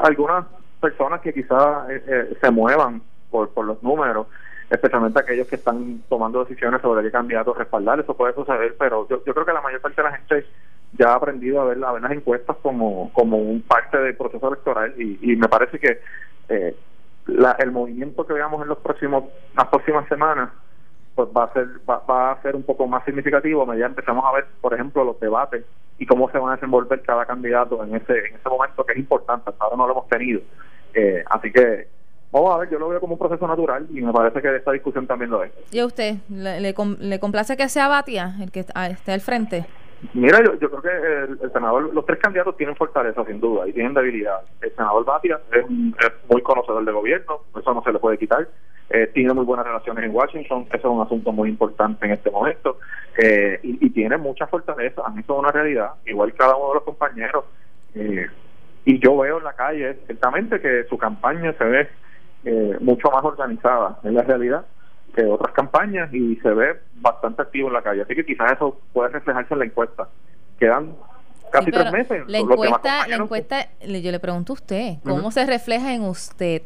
algunas 0.00 0.46
personas 0.80 1.20
que 1.20 1.34
quizás 1.34 1.90
eh, 1.90 2.02
eh, 2.06 2.38
se 2.40 2.50
muevan 2.50 3.02
por, 3.30 3.50
por 3.50 3.66
los 3.66 3.82
números 3.82 4.26
especialmente 4.74 5.20
aquellos 5.20 5.48
que 5.48 5.56
están 5.56 6.02
tomando 6.08 6.44
decisiones 6.44 6.80
sobre 6.82 7.02
qué 7.02 7.10
candidato 7.10 7.54
respaldar, 7.54 8.00
eso 8.00 8.16
puede 8.16 8.34
suceder, 8.34 8.74
pero 8.78 9.06
yo, 9.08 9.22
creo 9.22 9.44
que 9.44 9.52
la 9.52 9.60
mayor 9.60 9.80
parte 9.80 10.02
de 10.02 10.08
la 10.08 10.16
gente 10.16 10.46
ya 10.92 11.10
ha 11.10 11.14
aprendido 11.14 11.60
a 11.60 11.64
ver, 11.64 11.82
a 11.84 11.92
ver 11.92 12.02
las 12.02 12.12
encuestas 12.12 12.56
como, 12.62 13.12
como 13.12 13.36
un 13.38 13.62
parte 13.62 13.98
del 13.98 14.16
proceso 14.16 14.48
electoral 14.48 14.94
y, 15.00 15.36
me 15.36 15.48
parece 15.48 15.78
que 15.78 16.00
eh, 16.48 16.76
el 17.58 17.70
movimiento 17.72 18.26
que 18.26 18.32
veamos 18.32 18.62
en 18.62 18.68
los 18.68 18.78
próximos 18.78 19.24
las 19.56 19.66
próximas 19.68 20.06
semanas 20.08 20.50
pues 21.14 21.28
va 21.34 21.44
a 21.44 21.52
ser 21.52 21.68
va, 21.88 22.32
a 22.32 22.42
ser 22.42 22.54
un 22.54 22.64
poco 22.64 22.86
más 22.86 23.04
significativo 23.04 23.62
a 23.62 23.66
medida 23.66 23.86
empezamos 23.86 24.24
a 24.26 24.32
ver 24.32 24.46
por 24.60 24.74
ejemplo 24.74 25.04
los 25.04 25.18
debates 25.20 25.64
y 25.98 26.06
cómo 26.06 26.30
se 26.30 26.38
van 26.38 26.50
a 26.50 26.54
desenvolver 26.56 27.00
cada 27.02 27.24
candidato 27.24 27.82
en 27.82 27.94
ese 27.94 28.26
en 28.26 28.34
ese 28.34 28.48
momento 28.48 28.84
que 28.84 28.92
es 28.92 28.98
importante 28.98 29.48
hasta 29.48 29.64
ahora 29.64 29.76
no 29.76 29.86
lo 29.86 29.92
hemos 29.92 30.08
tenido. 30.08 30.42
Eh, 30.92 31.24
así 31.28 31.50
que 31.50 31.88
Vamos 32.34 32.52
a 32.52 32.58
ver, 32.58 32.68
yo 32.68 32.80
lo 32.80 32.88
veo 32.88 32.98
como 32.98 33.12
un 33.12 33.18
proceso 33.20 33.46
natural 33.46 33.86
y 33.90 34.02
me 34.02 34.12
parece 34.12 34.42
que 34.42 34.56
esta 34.56 34.72
discusión 34.72 35.06
también 35.06 35.30
lo 35.30 35.44
es. 35.44 35.52
¿Y 35.70 35.78
a 35.78 35.86
usted? 35.86 36.16
¿Le, 36.28 36.60
le, 36.60 37.20
complace 37.20 37.56
que 37.56 37.68
sea 37.68 37.86
Batia 37.86 38.34
el 38.42 38.50
que 38.50 38.58
esté 38.58 39.12
al 39.12 39.20
frente? 39.20 39.66
Mira, 40.14 40.42
yo, 40.44 40.58
yo 40.58 40.68
creo 40.68 40.82
que 40.82 41.44
el, 41.44 41.52
senador, 41.52 41.94
los 41.94 42.04
tres 42.04 42.18
candidatos 42.18 42.56
tienen 42.56 42.74
fortaleza 42.74 43.24
sin 43.24 43.38
duda 43.38 43.68
y 43.68 43.72
tienen 43.72 43.94
debilidad. 43.94 44.40
El 44.60 44.74
senador 44.74 45.04
Batia 45.04 45.38
es, 45.52 45.64
muy 46.28 46.42
conocedor 46.42 46.84
del 46.84 46.92
gobierno, 46.92 47.42
eso 47.56 47.72
no 47.72 47.84
se 47.84 47.92
le 47.92 48.00
puede 48.00 48.18
quitar. 48.18 48.48
Eh, 48.90 49.12
tiene 49.14 49.32
muy 49.32 49.44
buenas 49.44 49.64
relaciones 49.64 50.04
en 50.04 50.12
Washington, 50.12 50.66
eso 50.72 50.76
es 50.76 50.84
un 50.84 51.02
asunto 51.02 51.30
muy 51.30 51.48
importante 51.48 52.04
en 52.04 52.14
este 52.14 52.32
momento. 52.32 52.78
Eh, 53.16 53.60
y, 53.62 53.90
tiene 53.90 54.16
mucha 54.16 54.48
fortaleza, 54.48 55.02
eso 55.02 55.20
es 55.20 55.28
una 55.28 55.52
realidad, 55.52 55.92
igual 56.04 56.34
cada 56.34 56.56
uno 56.56 56.70
de 56.70 56.74
los 56.74 56.82
compañeros. 56.82 57.44
Eh, 57.94 58.26
y 58.86 58.98
yo 58.98 59.16
veo 59.18 59.38
en 59.38 59.44
la 59.44 59.52
calle 59.52 59.98
ciertamente 60.06 60.60
que 60.60 60.82
su 60.90 60.98
campaña 60.98 61.52
se 61.52 61.64
ve 61.64 61.88
mucho 62.80 63.10
más 63.10 63.24
organizada, 63.24 63.98
en 64.04 64.14
la 64.14 64.22
realidad 64.22 64.64
que 65.14 65.24
otras 65.24 65.54
campañas 65.54 66.12
y 66.12 66.36
se 66.36 66.50
ve 66.50 66.80
bastante 66.96 67.42
activo 67.42 67.68
en 67.68 67.74
la 67.74 67.82
calle. 67.82 68.02
Así 68.02 68.14
que 68.14 68.24
quizás 68.24 68.52
eso 68.52 68.80
puede 68.92 69.10
reflejarse 69.10 69.54
en 69.54 69.60
la 69.60 69.66
encuesta. 69.66 70.08
Quedan 70.58 70.94
casi 71.52 71.70
tres 71.70 71.92
meses. 71.92 72.24
La 72.26 72.38
encuesta, 72.38 73.06
la 73.06 73.16
encuesta 73.16 73.68
yo 73.80 74.10
le 74.10 74.20
pregunto 74.20 74.52
a 74.52 74.54
usted, 74.54 74.94
¿cómo 75.04 75.30
se 75.30 75.46
refleja 75.46 75.94
en 75.94 76.02
usted? 76.02 76.62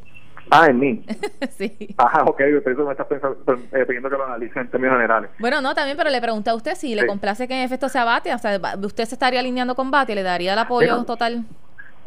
Ah, 0.51 0.67
en 0.67 0.79
mí. 0.79 1.05
sí. 1.59 1.95
Ajá, 1.99 2.23
ok, 2.25 2.41
eso 2.41 2.85
me 2.85 2.93
estás 2.93 3.07
pensando, 3.07 3.37
eh, 3.73 3.85
pidiendo 3.87 4.09
que 4.09 4.17
lo 4.17 4.25
analice 4.25 4.59
en 4.59 4.71
términos 4.71 4.97
generales. 4.97 5.31
Bueno, 5.39 5.61
no, 5.61 5.75
también, 5.75 5.97
pero 5.99 6.09
le 6.09 6.21
pregunté 6.23 6.49
a 6.49 6.55
usted 6.55 6.75
si 6.75 6.95
le 6.95 7.07
complace 7.07 7.47
que 7.47 7.55
en 7.55 7.65
efecto 7.65 7.91
sea 7.91 8.05
Batia, 8.05 8.35
o 8.35 8.39
sea, 8.39 8.59
¿usted 8.83 9.05
se 9.05 9.15
estaría 9.15 9.41
alineando 9.41 9.75
con 9.75 9.91
Batia? 9.91 10.15
¿Le 10.15 10.23
daría 10.23 10.55
el 10.55 10.59
apoyo 10.59 11.05
total? 11.05 11.45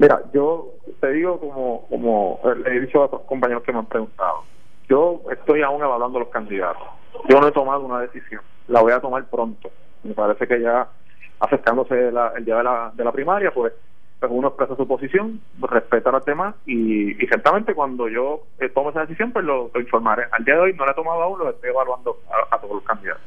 Mira, 0.01 0.19
yo 0.33 0.71
te 0.99 1.11
digo 1.11 1.39
como, 1.39 1.85
como 1.87 2.39
le 2.55 2.75
he 2.75 2.79
dicho 2.79 3.03
a 3.03 3.05
otros 3.05 3.21
compañeros 3.21 3.61
que 3.61 3.71
me 3.71 3.77
han 3.77 3.85
preguntado, 3.85 4.45
yo 4.89 5.21
estoy 5.31 5.61
aún 5.61 5.83
evaluando 5.83 6.17
los 6.17 6.29
candidatos. 6.29 6.87
Yo 7.29 7.39
no 7.39 7.47
he 7.47 7.51
tomado 7.51 7.81
una 7.81 7.99
decisión. 7.99 8.41
La 8.67 8.81
voy 8.81 8.93
a 8.93 8.99
tomar 8.99 9.23
pronto. 9.25 9.69
Me 10.01 10.15
parece 10.15 10.47
que 10.47 10.59
ya 10.59 10.87
acercándose 11.39 12.07
el 12.07 12.45
día 12.45 12.57
de 12.57 12.63
la, 12.63 12.91
de 12.95 13.03
la 13.03 13.11
primaria, 13.11 13.53
pues, 13.53 13.73
pues 14.19 14.31
uno 14.33 14.47
expresa 14.47 14.75
su 14.75 14.87
posición, 14.87 15.39
respeta 15.59 16.09
a 16.09 16.13
los 16.13 16.25
demás 16.25 16.55
y, 16.65 17.13
ciertamente 17.27 17.75
cuando 17.75 18.09
yo 18.09 18.41
eh, 18.57 18.69
tomo 18.69 18.89
esa 18.89 19.01
decisión, 19.01 19.31
pues 19.31 19.45
lo, 19.45 19.69
informaré. 19.75 20.23
Al 20.31 20.43
día 20.43 20.55
de 20.55 20.61
hoy 20.61 20.73
no 20.73 20.83
la 20.83 20.93
he 20.93 20.95
tomado 20.95 21.21
aún, 21.21 21.37
lo 21.37 21.51
estoy 21.51 21.69
evaluando 21.69 22.17
a, 22.49 22.57
todos 22.57 22.73
los 22.73 22.83
candidatos. 22.83 23.21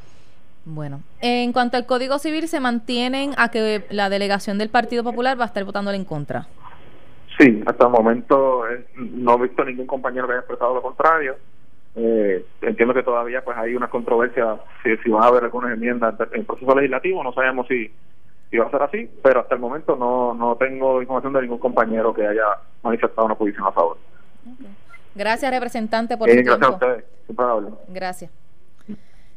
Bueno, 0.65 1.03
en 1.21 1.53
cuanto 1.53 1.77
al 1.77 1.87
Código 1.87 2.19
Civil, 2.19 2.49
¿se 2.49 2.59
mantienen 2.59 3.33
a 3.37 3.51
que 3.53 3.85
la 3.91 4.09
delegación 4.09 4.59
del 4.59 4.71
Partido 4.71 5.05
Popular 5.05 5.39
va 5.39 5.45
a 5.45 5.47
estar 5.47 5.63
votándole 5.63 5.97
en 5.97 6.05
contra? 6.05 6.49
Sí, 7.39 7.63
hasta 7.67 7.87
el 7.87 7.91
momento 7.91 8.69
eh, 8.69 8.87
no 8.97 9.35
he 9.35 9.43
visto 9.43 9.65
ningún 9.65 9.87
compañero 9.87 10.27
que 10.27 10.35
haya 10.35 10.41
expresado 10.41 10.75
lo 10.75 10.83
contrario. 10.83 11.37
Eh, 11.97 12.45
entiendo 12.63 12.93
que 12.93 13.03
todavía 13.03 13.45
pues 13.45 13.57
hay 13.57 13.75
una 13.75 13.89
controversia 13.89 14.57
si, 14.83 14.97
si 14.99 15.11
van 15.11 15.23
a 15.23 15.27
haber 15.29 15.45
algunas 15.45 15.73
enmiendas 15.73 16.15
en 16.33 16.41
el 16.41 16.47
proceso 16.47 16.75
legislativo, 16.75 17.23
no 17.23 17.33
sabemos 17.33 17.69
si, 17.69 17.91
si 18.51 18.59
va 18.59 18.67
a 18.67 18.71
ser 18.71 18.83
así, 18.83 19.11
pero 19.23 19.41
hasta 19.41 19.55
el 19.55 19.61
momento 19.61 19.97
no, 19.97 20.35
no 20.35 20.57
tengo 20.57 21.01
información 21.01 21.33
de 21.33 21.43
ningún 21.43 21.59
compañero 21.59 22.13
que 22.13 22.27
haya 22.27 22.45
manifestado 22.83 23.27
una 23.27 23.37
posición 23.37 23.67
a 23.67 23.73
favor. 23.73 23.97
Gracias, 25.15 25.51
representante, 25.53 26.17
por 26.17 26.29
su 26.29 26.37
Gracias 26.37 26.63
a 26.63 26.71
ustedes. 26.71 27.05
Gracias. 27.89 28.31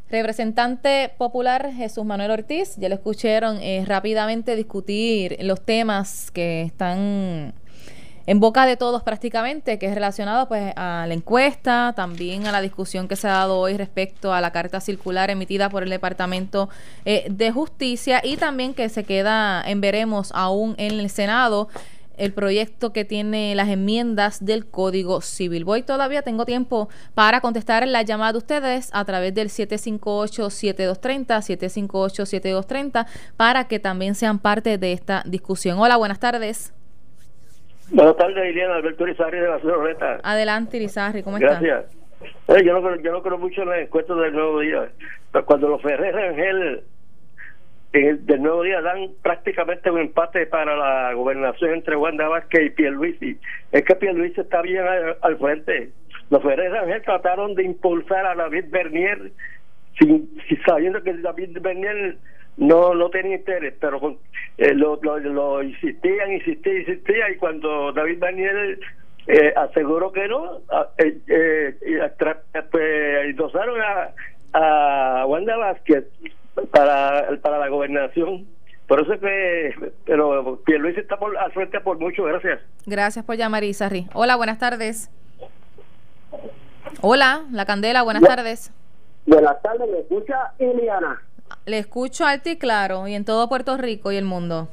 Representante 0.09 1.11
popular 1.17 1.71
Jesús 1.73 2.05
Manuel 2.05 2.31
Ortiz, 2.31 2.77
ya 2.77 2.87
lo 2.87 2.95
escucharon 2.95 3.57
eh, 3.57 3.83
rápidamente 3.85 4.55
discutir 4.55 5.37
los 5.41 5.61
temas 5.61 6.31
que 6.31 6.61
están 6.61 7.53
en 8.27 8.39
boca 8.41 8.65
de 8.65 8.75
todos 8.75 9.01
prácticamente, 9.03 9.79
que 9.79 9.87
es 9.87 9.95
relacionado 9.95 10.47
pues 10.49 10.73
a 10.75 11.05
la 11.07 11.13
encuesta, 11.13 11.93
también 11.95 12.45
a 12.45 12.51
la 12.51 12.61
discusión 12.61 13.07
que 13.07 13.15
se 13.15 13.27
ha 13.27 13.31
dado 13.31 13.57
hoy 13.57 13.77
respecto 13.77 14.33
a 14.33 14.41
la 14.41 14.51
carta 14.51 14.81
circular 14.81 15.29
emitida 15.29 15.69
por 15.69 15.83
el 15.83 15.89
Departamento 15.89 16.69
eh, 17.05 17.25
de 17.29 17.51
Justicia 17.51 18.21
y 18.23 18.35
también 18.35 18.73
que 18.73 18.89
se 18.89 19.05
queda 19.05 19.63
en 19.65 19.79
veremos 19.79 20.31
aún 20.35 20.75
en 20.77 20.99
el 20.99 21.09
Senado 21.09 21.69
el 22.17 22.33
proyecto 22.33 22.91
que 22.91 23.05
tiene 23.05 23.55
las 23.55 23.69
enmiendas 23.69 24.43
del 24.43 24.65
Código 24.65 25.21
Civil. 25.21 25.63
Voy 25.63 25.83
todavía, 25.83 26.23
tengo 26.23 26.45
tiempo 26.45 26.89
para 27.13 27.39
contestar 27.41 27.87
la 27.87 28.01
llamada 28.01 28.33
de 28.33 28.39
ustedes 28.39 28.89
a 28.91 29.05
través 29.05 29.33
del 29.35 29.47
758-7230, 29.49 31.27
758-7230, 31.27 33.05
para 33.37 33.67
que 33.67 33.79
también 33.79 34.15
sean 34.15 34.39
parte 34.39 34.77
de 34.77 34.91
esta 34.93 35.23
discusión. 35.25 35.79
Hola, 35.79 35.95
buenas 35.95 36.19
tardes. 36.19 36.73
Buenas 37.91 38.17
tardes, 38.17 38.49
Iliana. 38.49 38.75
Alberto 38.75 39.03
Irizarri 39.03 39.39
de 39.39 39.47
la 39.47 39.59
Ciudad 39.59 40.19
Adelante, 40.23 40.77
Irizarri, 40.77 41.23
¿cómo 41.23 41.37
estás? 41.37 41.61
Gracias. 41.61 41.95
yo, 42.65 42.73
no 42.73 42.81
creo, 42.81 42.95
yo 43.01 43.11
no 43.11 43.21
creo 43.21 43.37
mucho 43.37 43.61
en 43.61 43.69
las 43.69 43.79
encuestas 43.79 44.17
del 44.17 44.33
Nuevo 44.33 44.59
Día. 44.59 44.89
Pero 45.31 45.45
cuando 45.45 45.69
los 45.69 45.81
Ferrer 45.81 46.13
Rangel 46.13 46.83
del 47.93 48.41
Nuevo 48.41 48.63
Día 48.63 48.81
dan 48.81 49.09
prácticamente 49.21 49.89
un 49.89 49.99
empate 49.99 50.45
para 50.45 50.75
la 50.75 51.13
gobernación 51.13 51.73
entre 51.73 51.95
Wanda 51.95 52.27
Vázquez 52.27 52.65
y 52.65 52.69
Pierluisi. 52.69 53.39
Es 53.71 53.83
que 53.83 53.95
Pierluisi 53.95 54.41
está 54.41 54.61
bien 54.61 54.85
al, 55.21 55.37
frente. 55.37 55.89
Los 56.29 56.43
Ferrer 56.43 56.71
Rangel 56.71 57.01
trataron 57.03 57.55
de 57.55 57.63
impulsar 57.63 58.25
a 58.25 58.35
David 58.35 58.65
Bernier 58.69 59.31
sin, 59.97 60.29
sabiendo 60.65 61.01
que 61.01 61.13
David 61.13 61.57
Bernier 61.61 62.17
no 62.57 62.93
no 62.93 63.09
tenía 63.09 63.37
interés, 63.37 63.75
pero 63.79 64.17
eh, 64.57 64.73
lo, 64.73 64.99
lo, 65.01 65.63
insistían, 65.63 66.33
insistían, 66.33 66.77
insistían, 66.77 67.33
y 67.33 67.37
cuando 67.37 67.91
David 67.93 68.19
Daniel 68.19 68.79
eh, 69.27 69.53
aseguró 69.55 70.11
que 70.11 70.27
no, 70.27 70.57
eh, 70.97 71.19
eh, 71.27 72.11
pues, 72.71 73.25
endosaron 73.25 73.79
a, 73.81 74.13
a 74.53 75.25
Wanda 75.25 75.57
Vázquez 75.57 76.05
para, 76.71 77.27
para 77.41 77.59
la 77.59 77.67
gobernación. 77.67 78.47
Por 78.87 79.01
eso 79.01 79.13
es 79.13 79.19
que, 79.19 79.91
pero 80.05 80.61
Pierluisi 80.65 81.01
está 81.01 81.17
por, 81.17 81.37
al 81.37 81.51
frente 81.51 81.81
por 81.81 81.99
mucho, 81.99 82.23
gracias. 82.23 82.61
Gracias 82.85 83.25
por 83.25 83.35
llamar, 83.35 83.65
Isarri. 83.65 84.07
Hola, 84.13 84.37
buenas 84.37 84.59
tardes. 84.59 85.11
Hola, 87.01 87.43
La 87.51 87.65
Candela, 87.65 88.01
buenas 88.03 88.23
tardes. 88.23 88.71
Buenas 89.25 89.61
tardes, 89.61 89.89
¿me 89.89 89.99
escucha 89.99 90.53
Iliana? 90.57 91.21
Le 91.65 91.79
escucho 91.79 92.25
alto 92.25 92.49
y 92.49 92.57
claro, 92.57 93.07
y 93.07 93.13
en 93.13 93.25
todo 93.25 93.49
Puerto 93.49 93.77
Rico 93.77 94.11
y 94.11 94.17
el 94.17 94.25
mundo. 94.25 94.69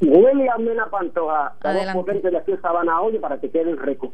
William 0.00 0.62
Mena 0.62 0.86
Pantoja, 0.86 1.54
Adelante. 1.60 2.30
de 2.30 2.36
aquí 2.36 2.52
Sabana 2.60 3.00
hoy 3.00 3.18
para 3.18 3.38
que 3.38 3.50
queden 3.50 3.78
rico. 3.78 4.12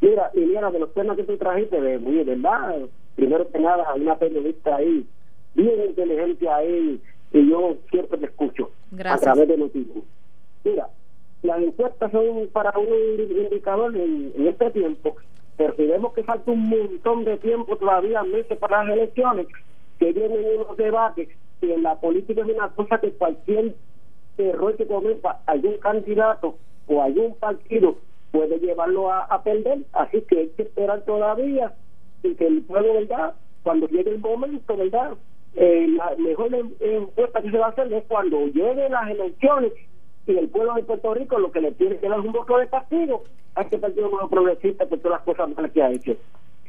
Mira, 0.00 0.30
y 0.34 0.40
mira, 0.40 0.70
de 0.70 0.78
los 0.78 0.92
temas 0.94 1.16
que 1.16 1.24
tú 1.24 1.36
trajiste, 1.36 1.80
de, 1.80 1.98
muy 1.98 2.22
verdad, 2.24 2.76
primero 3.16 3.48
que 3.50 3.58
nada, 3.58 3.84
hay 3.92 4.00
una 4.00 4.16
periodista 4.16 4.76
ahí, 4.76 5.06
bien 5.54 5.84
inteligente 5.88 6.48
ahí, 6.48 7.00
y 7.32 7.50
yo 7.50 7.76
siempre 7.90 8.18
te 8.18 8.26
escucho 8.26 8.70
a 9.04 9.18
través 9.18 9.48
de 9.48 9.56
noticias. 9.56 10.04
Mira, 10.64 10.88
las 11.42 11.62
encuestas 11.62 12.10
son 12.10 12.48
para 12.52 12.72
un 12.78 12.88
indicador 13.20 13.96
en, 13.96 14.32
en 14.36 14.48
este 14.48 14.70
tiempo, 14.70 15.16
pero 15.56 15.74
si 15.76 15.86
vemos 15.86 16.12
que 16.12 16.22
falta 16.22 16.50
un 16.50 16.68
montón 16.68 17.24
de 17.24 17.36
tiempo 17.38 17.76
todavía, 17.76 18.22
meses 18.22 18.56
para 18.58 18.84
las 18.84 18.94
elecciones, 18.94 19.46
que 19.98 20.12
vienen 20.12 20.44
unos 20.56 20.76
debates 20.76 21.28
y 21.60 21.72
en 21.72 21.82
la 21.82 21.96
política 21.96 22.42
es 22.42 22.48
una 22.48 22.68
cosa 22.68 23.00
que 23.00 23.12
cualquier 23.12 23.74
error 24.36 24.76
que 24.76 24.86
cometa 24.86 25.40
algún 25.46 25.78
candidato 25.78 26.56
o 26.86 27.02
algún 27.02 27.34
partido 27.34 27.96
puede 28.30 28.58
llevarlo 28.58 29.12
a, 29.12 29.42
perder. 29.42 29.80
Así 29.92 30.22
que 30.22 30.38
hay 30.38 30.48
que 30.50 30.62
esperar 30.62 31.02
todavía 31.04 31.74
y 32.22 32.34
que 32.34 32.46
el 32.46 32.62
pueblo 32.62 32.94
verdad 32.94 33.34
cuando 33.62 33.88
llegue 33.88 34.10
el 34.10 34.18
momento 34.18 34.76
verdad 34.76 35.14
eh, 35.54 35.86
la 35.88 36.14
mejor 36.16 36.54
encuesta 36.80 37.42
que 37.42 37.50
se 37.50 37.58
va 37.58 37.66
a 37.66 37.70
hacer 37.70 37.92
es 37.92 38.04
cuando 38.06 38.46
lleguen 38.46 38.92
las 38.92 39.10
elecciones 39.10 39.72
y 40.26 40.36
el 40.36 40.48
pueblo 40.48 40.74
de 40.74 40.82
Puerto 40.82 41.14
Rico 41.14 41.38
lo 41.38 41.50
que 41.50 41.60
le 41.60 41.72
tiene 41.72 41.96
que 41.98 42.08
dar 42.08 42.20
es 42.20 42.24
un 42.24 42.32
voto 42.32 42.58
de 42.58 42.66
partido 42.66 43.22
a 43.54 43.62
este 43.62 43.78
partido 43.78 44.08
nuevo 44.08 44.28
progresista 44.28 44.86
por 44.86 44.98
todas 44.98 45.18
las 45.18 45.24
cosas 45.24 45.56
malas 45.56 45.72
que 45.72 45.82
ha 45.82 45.90
hecho 45.90 46.16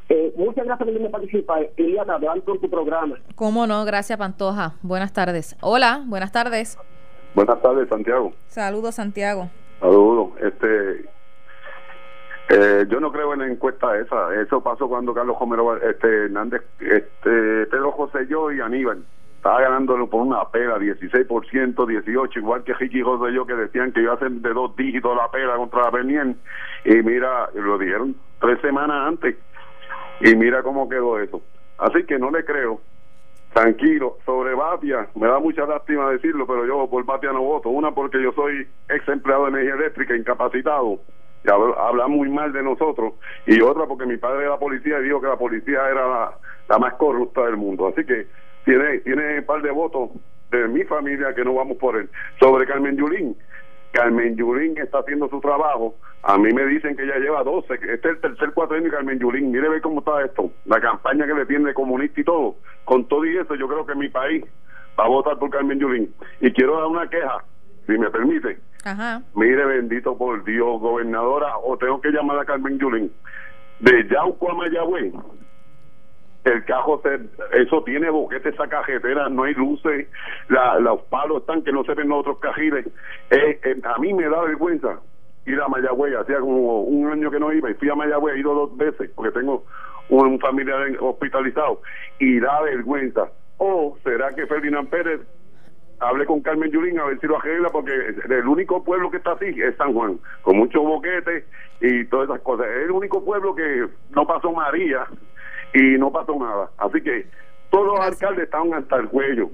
eh, 0.10 0.34
muchas 0.36 0.66
gracias 0.66 0.80
por 0.80 0.88
venirme 0.88 1.10
participar. 1.10 1.70
Iliana, 1.78 2.16
adelante 2.16 2.44
con 2.46 2.60
tu 2.60 2.70
programa. 2.70 3.16
Cómo 3.36 3.68
no, 3.68 3.86
gracias 3.86 4.18
Pantoja. 4.18 4.74
Buenas 4.82 5.14
tardes. 5.14 5.56
Hola, 5.62 6.04
buenas 6.08 6.32
tardes. 6.32 6.78
Buenas 7.36 7.62
tardes, 7.62 7.88
Santiago. 7.90 8.34
Saludos, 8.48 8.96
Santiago. 8.96 9.50
Saludos. 9.80 10.32
Este, 10.42 11.06
eh, 12.50 12.86
yo 12.90 13.00
no 13.00 13.12
creo 13.12 13.34
en 13.34 13.40
la 13.40 13.48
encuesta 13.48 13.96
esa. 14.00 14.34
Eso 14.42 14.62
pasó 14.62 14.88
cuando 14.88 15.14
Carlos 15.14 15.38
Romero 15.40 15.78
este, 15.78 16.26
Hernández, 16.26 16.64
este, 16.80 17.68
Pedro 17.68 17.92
José 17.92 18.26
yo 18.28 18.52
y 18.52 18.60
Aníbal. 18.62 19.04
Estaba 19.36 19.62
ganándolo 19.62 20.10
por 20.10 20.24
una 20.24 20.44
pera, 20.50 20.78
16%, 20.80 21.86
18, 21.88 22.40
igual 22.40 22.64
que 22.64 22.74
Ricky 22.74 23.02
José 23.02 23.32
yo 23.32 23.46
que 23.46 23.54
decían 23.54 23.94
que 23.94 24.02
iba 24.02 24.12
a 24.12 24.16
hacer 24.16 24.32
de 24.32 24.54
dos 24.54 24.76
dígitos 24.76 25.16
la 25.16 25.30
pera 25.30 25.56
contra 25.56 25.84
la 25.84 25.92
Penien. 25.92 26.36
Y 26.84 26.96
mira, 26.96 27.50
lo 27.54 27.78
dijeron 27.78 28.16
tres 28.42 28.60
semanas 28.62 29.08
antes 29.08 29.38
y 30.22 30.36
mira 30.36 30.64
cómo 30.64 30.90
quedó 30.90 31.20
eso. 31.20 31.42
Así 31.78 32.04
que 32.04 32.20
no 32.20 32.32
le 32.32 32.44
creo. 32.44 32.82
Tranquilo, 33.54 34.18
sobre 34.26 34.54
Batia, 34.54 35.08
me 35.16 35.28
da 35.28 35.40
mucha 35.40 35.66
lástima 35.66 36.12
decirlo, 36.12 36.46
pero 36.46 36.68
yo 36.68 36.88
por 36.88 37.04
Batia 37.04 37.32
no 37.32 37.42
voto. 37.42 37.70
Una 37.70 37.92
porque 37.92 38.22
yo 38.22 38.32
soy 38.34 38.68
ex 38.90 39.08
empleado 39.08 39.46
de 39.46 39.50
energía 39.50 39.74
eléctrica, 39.74 40.16
incapacitado, 40.16 41.00
y 41.44 41.50
habla 41.50 42.08
muy 42.08 42.30
mal 42.30 42.54
de 42.54 42.62
nosotros. 42.62 43.14
Y 43.48 43.60
otra 43.62 43.88
porque 43.88 44.06
mi 44.06 44.18
padre 44.18 44.46
era 44.46 44.60
policía 44.60 45.00
y 45.00 45.04
dijo 45.04 45.20
que 45.20 45.28
la 45.28 45.38
policía 45.38 45.80
era 45.90 46.32
la, 46.68 46.78
más 46.78 46.94
corrupta 46.96 47.44
del 47.46 47.58
mundo. 47.58 47.88
Así 47.88 48.06
que 48.06 48.28
tiene, 48.66 49.00
tiene 49.00 49.40
un 49.40 49.46
par 49.46 49.64
de 49.64 49.72
votos 49.72 50.12
de 50.52 50.68
mi 50.68 50.84
familia 50.84 51.34
que 51.34 51.44
no 51.44 51.56
vamos 51.56 51.78
por 51.78 51.96
él. 51.96 52.08
Sobre 52.40 52.68
Carmen 52.68 52.98
Yulín, 52.98 53.36
Carmen 53.92 54.36
Yulín 54.36 54.78
está 54.78 55.00
haciendo 55.00 55.30
su 55.30 55.40
trabajo. 55.40 55.96
A 56.24 56.38
mí 56.38 56.52
me 56.54 56.66
dicen 56.66 56.96
que 56.98 57.08
ya 57.08 57.18
lleva 57.18 57.44
12, 57.44 57.80
que 57.80 57.94
este 57.94 58.10
es 58.10 58.16
el 58.16 58.22
tercer 58.22 58.52
cuatro 58.54 58.80
de 58.80 58.90
Carmen 58.90 59.20
Yulín. 59.20 59.52
Mire 59.52 59.70
ve 59.70 59.82
cómo 59.82 60.00
está 60.00 60.24
esto. 60.24 60.52
La 60.66 60.80
campaña 60.82 61.26
que 61.26 61.34
le 61.34 61.46
tiene 61.46 61.74
comunista 61.74 62.20
y 62.20 62.24
todo. 62.24 62.56
Con 62.86 63.08
todo 63.08 63.26
y 63.26 63.38
eso, 63.38 63.56
yo 63.56 63.68
creo 63.68 63.86
que 63.86 63.96
mi 63.96 64.10
país 64.10 64.44
va 65.00 65.06
a 65.06 65.08
votar 65.08 65.38
por 65.38 65.50
Carmen 65.50 65.80
Yulín. 65.80 66.14
Y 66.42 66.52
quiero 66.52 66.78
dar 66.78 66.88
una 66.88 67.10
queja, 67.10 67.44
si 67.88 67.98
me 67.98 68.10
permite. 68.10 68.60
Ajá. 68.84 69.22
Mire, 69.36 69.66
bendito 69.66 70.18
por 70.18 70.44
Dios, 70.44 70.80
gobernadora, 70.80 71.58
o 71.58 71.78
tengo 71.78 72.02
que 72.02 72.12
llamar 72.12 72.40
a 72.40 72.46
Carmen 72.46 72.78
Yulín. 72.78 73.12
De 73.80 74.08
Yauco 74.10 74.52
a 74.52 74.56
Mayagüez, 74.56 75.14
el 76.46 76.64
cajo 76.66 77.02
eso 77.52 77.84
tiene 77.84 78.10
boquete 78.10 78.50
esa 78.50 78.68
cajetera 78.68 79.28
no 79.30 79.44
hay 79.44 79.54
luces 79.56 80.08
la, 80.48 80.80
los 80.80 81.02
palos 81.04 81.42
están 81.42 81.64
que 81.64 81.72
no 81.72 81.84
se 81.84 81.94
ven 81.94 82.08
los 82.08 82.20
otros 82.20 82.40
cajiles. 82.40 82.86
Eh, 83.30 83.60
eh, 83.64 83.82
a 83.84 84.00
mí 84.00 84.14
me 84.14 84.24
da 84.30 84.42
vergüenza 84.42 85.00
ir 85.46 85.60
a 85.60 85.68
Mayagüey 85.68 86.14
hacía 86.14 86.40
como 86.40 86.82
un 86.82 87.12
año 87.12 87.32
que 87.32 87.40
no 87.40 87.52
iba 87.52 87.70
y 87.70 87.74
fui 87.76 87.90
a 87.90 87.96
Mayagüey 87.96 88.36
he 88.36 88.40
ido 88.40 88.54
dos 88.54 88.78
veces 88.78 89.10
porque 89.16 89.32
tengo 89.32 89.66
un 90.10 90.40
familiar 90.40 90.92
hospitalizado 91.00 91.82
y 92.20 92.40
da 92.40 92.62
vergüenza. 92.62 93.30
O 93.58 93.98
será 94.04 94.34
que 94.34 94.48
Ferdinand 94.48 94.90
Pérez 94.90 95.22
hable 96.00 96.26
con 96.26 96.42
Carmen 96.42 96.72
Yulín 96.72 97.00
a 97.00 97.06
ver 97.06 97.20
si 97.20 97.28
lo 97.28 97.38
arregla 97.38 97.70
porque 97.70 97.92
el 98.30 98.48
único 98.48 98.84
pueblo 98.84 99.12
que 99.12 99.18
está 99.18 99.34
así 99.34 99.48
es 99.48 99.76
San 99.76 99.94
Juan 99.94 100.20
con 100.42 100.58
muchos 100.58 100.82
boquetes 100.82 101.46
y 101.82 102.06
todas 102.06 102.30
esas 102.30 102.42
cosas. 102.42 102.68
Es 102.68 102.86
el 102.86 102.92
único 102.92 103.24
pueblo 103.24 103.54
que 103.54 103.88
no 104.12 104.26
pasó 104.26 104.52
María 104.52 105.06
y 105.74 105.98
no 105.98 106.12
pasó 106.12 106.38
nada. 106.40 106.70
Así 106.78 107.02
que 107.02 107.28
todos 107.70 107.88
los 107.88 108.00
alcaldes 108.00 108.46
estaban 108.46 108.74
hasta 108.74 108.98
el 108.98 109.10
cuello. 109.10 109.50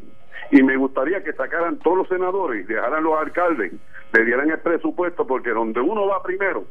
Y 0.51 0.61
me 0.63 0.77
gustaría 0.77 1.23
que 1.23 1.33
sacaran 1.33 1.79
todos 1.79 1.97
los 1.97 2.07
senadores 2.07 2.65
y 2.65 2.73
dejaran 2.73 3.03
los 3.03 3.17
alcaldes, 3.19 3.73
le 4.13 4.25
dieran 4.25 4.49
el 4.51 4.59
presupuesto, 4.59 5.25
porque 5.25 5.49
donde 5.49 5.81
uno 5.81 6.07
va 6.07 6.21
primero 6.21 6.65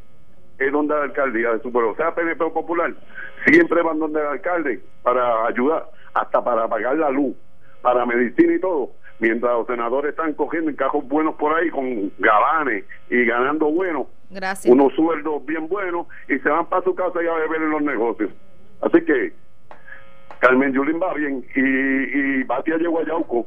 es 0.59 0.73
donde 0.73 0.95
la 0.95 1.03
alcaldía 1.03 1.53
de 1.53 1.61
su 1.61 1.73
pueblo. 1.73 1.91
O 1.91 1.97
sea, 1.97 2.15
PNP 2.15 2.51
Popular, 2.51 2.95
siempre 3.47 3.83
van 3.83 3.99
donde 3.99 4.21
el 4.21 4.27
alcalde 4.27 4.81
para 5.03 5.47
ayudar, 5.47 5.87
hasta 6.15 6.43
para 6.43 6.69
pagar 6.69 6.97
la 6.97 7.11
luz, 7.11 7.35
para 7.83 8.07
medicina 8.07 8.55
y 8.55 8.61
todo. 8.61 8.91
Mientras 9.21 9.53
los 9.53 9.67
senadores 9.67 10.11
están 10.11 10.35
cogiendo 10.35 10.71
en 10.71 10.77
cajos 10.77 11.07
buenos 11.07 11.35
por 11.37 11.57
ahí 11.57 11.71
con 11.71 12.13
gabanes 12.19 12.85
y 13.11 13.25
ganando 13.25 13.71
bueno, 13.71 14.09
unos 14.67 14.93
sueldos 14.95 15.47
bien 15.47 15.69
buenos 15.69 16.07
y 16.29 16.39
se 16.39 16.49
van 16.49 16.67
para 16.67 16.83
su 16.83 16.95
casa 16.95 17.23
y 17.23 17.27
a 17.27 17.35
beber 17.35 17.63
en 17.63 17.71
los 17.71 17.83
negocios. 17.83 18.31
Así 18.85 19.03
que 19.05 19.33
Carmen 20.41 20.73
Yulín 20.73 21.01
va 21.01 21.15
bien 21.15 21.45
y, 21.55 21.61
y 21.61 22.43
Batia 22.45 22.77
llegó 22.77 23.01
a 23.01 23.05
Yauco 23.05 23.47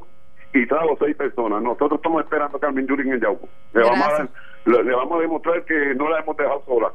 y 0.52 0.66
trajo 0.66 0.96
seis 0.98 1.14
personas. 1.16 1.62
Nosotros 1.62 1.98
estamos 1.98 2.24
esperando 2.24 2.56
a 2.56 2.60
Carmen 2.60 2.86
Yulín 2.86 3.12
en 3.12 3.20
Yauco. 3.20 3.48
Le 3.72 3.82
vamos, 3.82 4.08
a, 4.08 4.28
le, 4.68 4.94
vamos 4.94 5.18
a 5.18 5.20
demostrar 5.20 5.64
que 5.64 5.94
no 5.94 6.08
la 6.08 6.20
hemos 6.20 6.36
dejado 6.36 6.62
sola. 6.66 6.92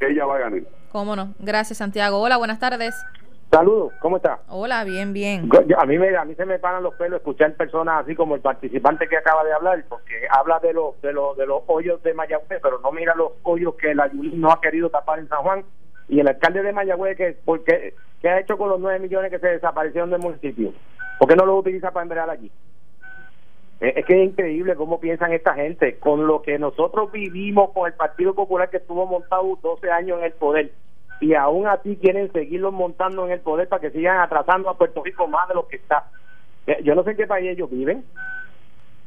Ella 0.00 0.26
va 0.26 0.36
a 0.36 0.38
ganar. 0.40 0.60
¿Cómo 0.90 1.14
no? 1.14 1.34
Gracias, 1.38 1.78
Santiago. 1.78 2.20
Hola, 2.20 2.36
buenas 2.36 2.58
tardes. 2.58 2.94
Saludos, 3.50 3.94
¿cómo 4.00 4.18
está? 4.18 4.40
Hola, 4.48 4.84
bien, 4.84 5.14
bien. 5.14 5.48
A 5.78 5.86
mí, 5.86 5.98
me, 5.98 6.14
a 6.14 6.24
mí 6.24 6.34
se 6.34 6.44
me 6.44 6.58
paran 6.58 6.82
los 6.82 6.94
pelos 6.96 7.18
escuchar 7.18 7.54
personas 7.54 8.04
así 8.04 8.14
como 8.14 8.34
el 8.34 8.42
participante 8.42 9.08
que 9.08 9.16
acaba 9.16 9.42
de 9.42 9.54
hablar, 9.54 9.82
porque 9.88 10.26
habla 10.30 10.58
de 10.58 10.74
los 10.74 11.00
de 11.00 11.14
los 11.14 11.34
de 11.36 11.46
los 11.46 11.62
hoyos 11.66 12.02
de 12.02 12.12
Mayagüez, 12.12 12.60
pero 12.62 12.78
no 12.80 12.92
mira 12.92 13.14
los 13.14 13.32
hoyos 13.44 13.74
que 13.76 13.94
la 13.94 14.06
Yulín 14.12 14.38
no 14.38 14.52
ha 14.52 14.60
querido 14.60 14.90
tapar 14.90 15.18
en 15.18 15.28
San 15.28 15.38
Juan 15.38 15.64
y 16.08 16.20
el 16.20 16.28
alcalde 16.28 16.62
de 16.62 16.72
Mayagüez 16.72 17.16
que 17.16 17.36
porque 17.44 17.94
qué 18.20 18.28
ha 18.28 18.40
hecho 18.40 18.56
con 18.56 18.68
los 18.68 18.80
9 18.80 18.98
millones 18.98 19.30
que 19.30 19.38
se 19.38 19.48
desaparecieron 19.48 20.10
del 20.10 20.20
municipio 20.20 20.72
¿por 21.18 21.28
qué 21.28 21.36
no 21.36 21.46
los 21.46 21.60
utiliza 21.60 21.90
para 21.90 22.04
enviar 22.04 22.30
allí? 22.30 22.50
es 23.80 24.04
que 24.06 24.22
es 24.22 24.28
increíble 24.28 24.74
cómo 24.74 24.98
piensan 24.98 25.32
esta 25.32 25.54
gente 25.54 25.98
con 25.98 26.26
lo 26.26 26.42
que 26.42 26.58
nosotros 26.58 27.12
vivimos 27.12 27.70
con 27.70 27.86
el 27.86 27.92
Partido 27.92 28.34
Popular 28.34 28.70
que 28.70 28.78
estuvo 28.78 29.06
montado 29.06 29.56
12 29.62 29.90
años 29.90 30.18
en 30.18 30.24
el 30.24 30.32
poder 30.32 30.72
y 31.20 31.34
aún 31.34 31.66
así 31.66 31.96
quieren 31.96 32.32
seguirlos 32.32 32.72
montando 32.72 33.24
en 33.26 33.32
el 33.32 33.40
poder 33.40 33.68
para 33.68 33.80
que 33.80 33.90
sigan 33.90 34.18
atrasando 34.18 34.68
a 34.68 34.76
Puerto 34.76 35.02
Rico 35.04 35.28
más 35.28 35.48
de 35.48 35.54
lo 35.54 35.68
que 35.68 35.76
está 35.76 36.08
yo 36.82 36.94
no 36.94 37.04
sé 37.04 37.12
en 37.12 37.16
qué 37.16 37.26
país 37.26 37.50
ellos 37.50 37.70
viven 37.70 38.04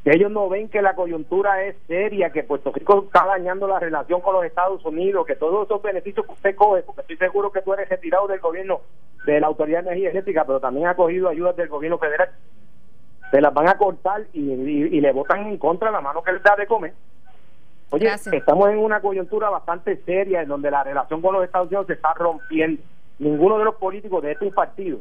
ellos 0.04 0.32
no 0.32 0.48
ven 0.48 0.68
que 0.68 0.82
la 0.82 0.96
coyuntura 0.96 1.62
es 1.62 1.76
seria, 1.86 2.30
que 2.30 2.42
Puerto 2.42 2.72
Rico 2.72 3.04
está 3.06 3.24
dañando 3.24 3.68
la 3.68 3.78
relación 3.78 4.20
con 4.20 4.34
los 4.34 4.44
Estados 4.44 4.84
Unidos, 4.84 5.24
que 5.26 5.36
todos 5.36 5.64
esos 5.64 5.80
beneficios 5.80 6.26
que 6.26 6.32
usted 6.32 6.56
coge, 6.56 6.82
porque 6.82 7.02
estoy 7.02 7.16
seguro 7.18 7.52
que 7.52 7.62
tú 7.62 7.72
eres 7.72 7.88
retirado 7.88 8.26
del 8.26 8.40
gobierno 8.40 8.80
de 9.26 9.38
la 9.38 9.46
Autoridad 9.46 9.84
de 9.84 9.90
Energía 9.90 10.10
Eléctrica, 10.10 10.44
pero 10.44 10.58
también 10.58 10.88
ha 10.88 10.96
cogido 10.96 11.28
ayudas 11.28 11.54
del 11.54 11.68
gobierno 11.68 11.98
federal, 11.98 12.30
se 13.30 13.40
las 13.40 13.54
van 13.54 13.68
a 13.68 13.78
cortar 13.78 14.22
y, 14.32 14.40
y, 14.40 15.00
le 15.00 15.12
votan 15.12 15.46
en 15.46 15.56
contra 15.56 15.92
la 15.92 16.00
mano 16.00 16.22
que 16.22 16.32
les 16.32 16.42
da 16.42 16.56
de 16.56 16.66
comer. 16.66 16.92
Oye, 17.90 18.10
estamos 18.32 18.70
en 18.70 18.78
una 18.78 19.00
coyuntura 19.00 19.50
bastante 19.50 19.96
seria 20.04 20.42
en 20.42 20.48
donde 20.48 20.70
la 20.70 20.82
relación 20.82 21.22
con 21.22 21.34
los 21.34 21.44
Estados 21.44 21.68
Unidos 21.68 21.86
se 21.86 21.92
está 21.92 22.12
rompiendo. 22.14 22.82
Ninguno 23.20 23.56
de 23.58 23.64
los 23.64 23.76
políticos 23.76 24.22
de 24.22 24.32
este 24.32 24.50
partido, 24.50 24.98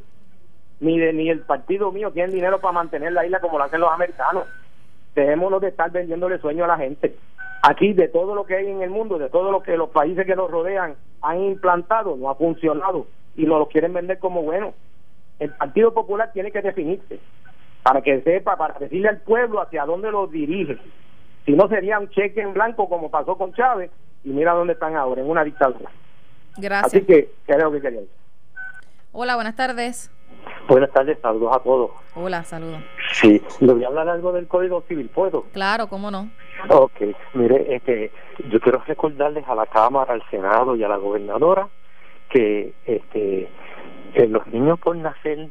ni 0.79 0.99
de 0.99 1.11
ni 1.11 1.29
el 1.29 1.39
partido 1.39 1.91
mío, 1.91 2.11
tienen 2.11 2.31
dinero 2.31 2.59
para 2.59 2.73
mantener 2.73 3.13
la 3.13 3.25
isla 3.25 3.39
como 3.39 3.57
lo 3.57 3.63
hacen 3.63 3.81
los 3.81 3.91
americanos 3.91 4.45
dejémonos 5.15 5.62
de 5.62 5.69
estar 5.69 5.91
vendiéndole 5.91 6.39
sueño 6.39 6.65
a 6.65 6.67
la 6.67 6.78
gente. 6.78 7.15
Aquí, 7.63 7.93
de 7.93 8.08
todo 8.08 8.34
lo 8.34 8.45
que 8.45 8.56
hay 8.56 8.67
en 8.67 8.82
el 8.82 8.89
mundo, 8.89 9.19
de 9.19 9.30
todo 9.30 9.52
lo 9.52 9.62
que 9.62 9.78
los 9.78 9.89
países 9.89 10.26
que 10.26 10.36
nos 10.36 10.50
rodean 10.50 10.95
han 11.21 11.41
implantado, 11.41 12.15
no 12.15 12.30
ha 12.30 12.36
funcionado 12.36 13.08
y 13.36 13.45
nos 13.45 13.60
lo 13.60 13.67
quieren 13.67 13.93
vender 13.93 14.19
como 14.19 14.41
bueno. 14.41 14.74
El 15.39 15.52
Partido 15.52 15.93
Popular 15.93 16.32
tiene 16.34 16.52
que 16.52 16.62
definirse 16.62 17.19
para 17.84 18.02
que 18.02 18.21
sepa, 18.21 18.58
para 18.58 18.78
decirle 18.80 19.10
al 19.10 19.21
pueblo 19.21 19.62
hacia 19.62 19.86
dónde 19.86 20.12
lo 20.12 20.28
dirige. 20.28 20.78
Si 21.45 21.54
no, 21.54 21.67
sería 21.67 22.00
un 22.00 22.10
cheque 22.10 22.41
en 22.41 22.54
blanco 22.54 22.88
como 22.88 23.10
pasó 23.10 23.38
con 23.38 23.54
Chávez 23.54 23.91
y 24.24 24.30
mira 24.30 24.54
dónde 24.54 24.74
están 24.74 24.95
ahora, 24.95 25.21
en 25.21 25.30
una 25.30 25.43
dictadura. 25.43 25.89
Gracias. 26.58 26.93
Así 26.93 27.06
que, 27.06 27.32
creo 27.45 27.71
que 27.71 27.82
quería 27.82 28.02
Hola, 29.13 29.36
buenas 29.36 29.56
tardes. 29.56 30.12
Buenas 30.67 30.91
tardes, 30.91 31.17
saludos 31.22 31.56
a 31.56 31.60
todos. 31.60 31.91
Hola, 32.15 32.44
saludos. 32.44 32.82
Sí, 33.13 33.41
le 33.60 33.74
voy 33.74 33.84
a 33.84 33.88
hablar 33.88 34.08
algo 34.10 34.32
del 34.32 34.48
Código 34.48 34.82
Civil, 34.88 35.10
¿puedo? 35.10 35.44
Claro, 35.54 35.88
cómo 35.88 36.10
no. 36.12 36.30
Ok, 36.70 37.02
mire, 37.34 37.76
este, 37.76 38.12
yo 38.50 38.60
quiero 38.60 38.82
recordarles 38.86 39.48
a 39.48 39.56
la 39.56 39.65
Cámara, 39.65 40.13
al 40.13 40.24
Senado 40.30 40.76
y 40.76 40.84
a 40.84 40.88
la 40.88 40.98
gobernadora 40.98 41.67
que, 42.30 42.74
este, 42.86 43.50
que 44.13 44.28
los 44.28 44.48
niños 44.48 44.80
por 44.80 44.96
nacer 44.96 45.50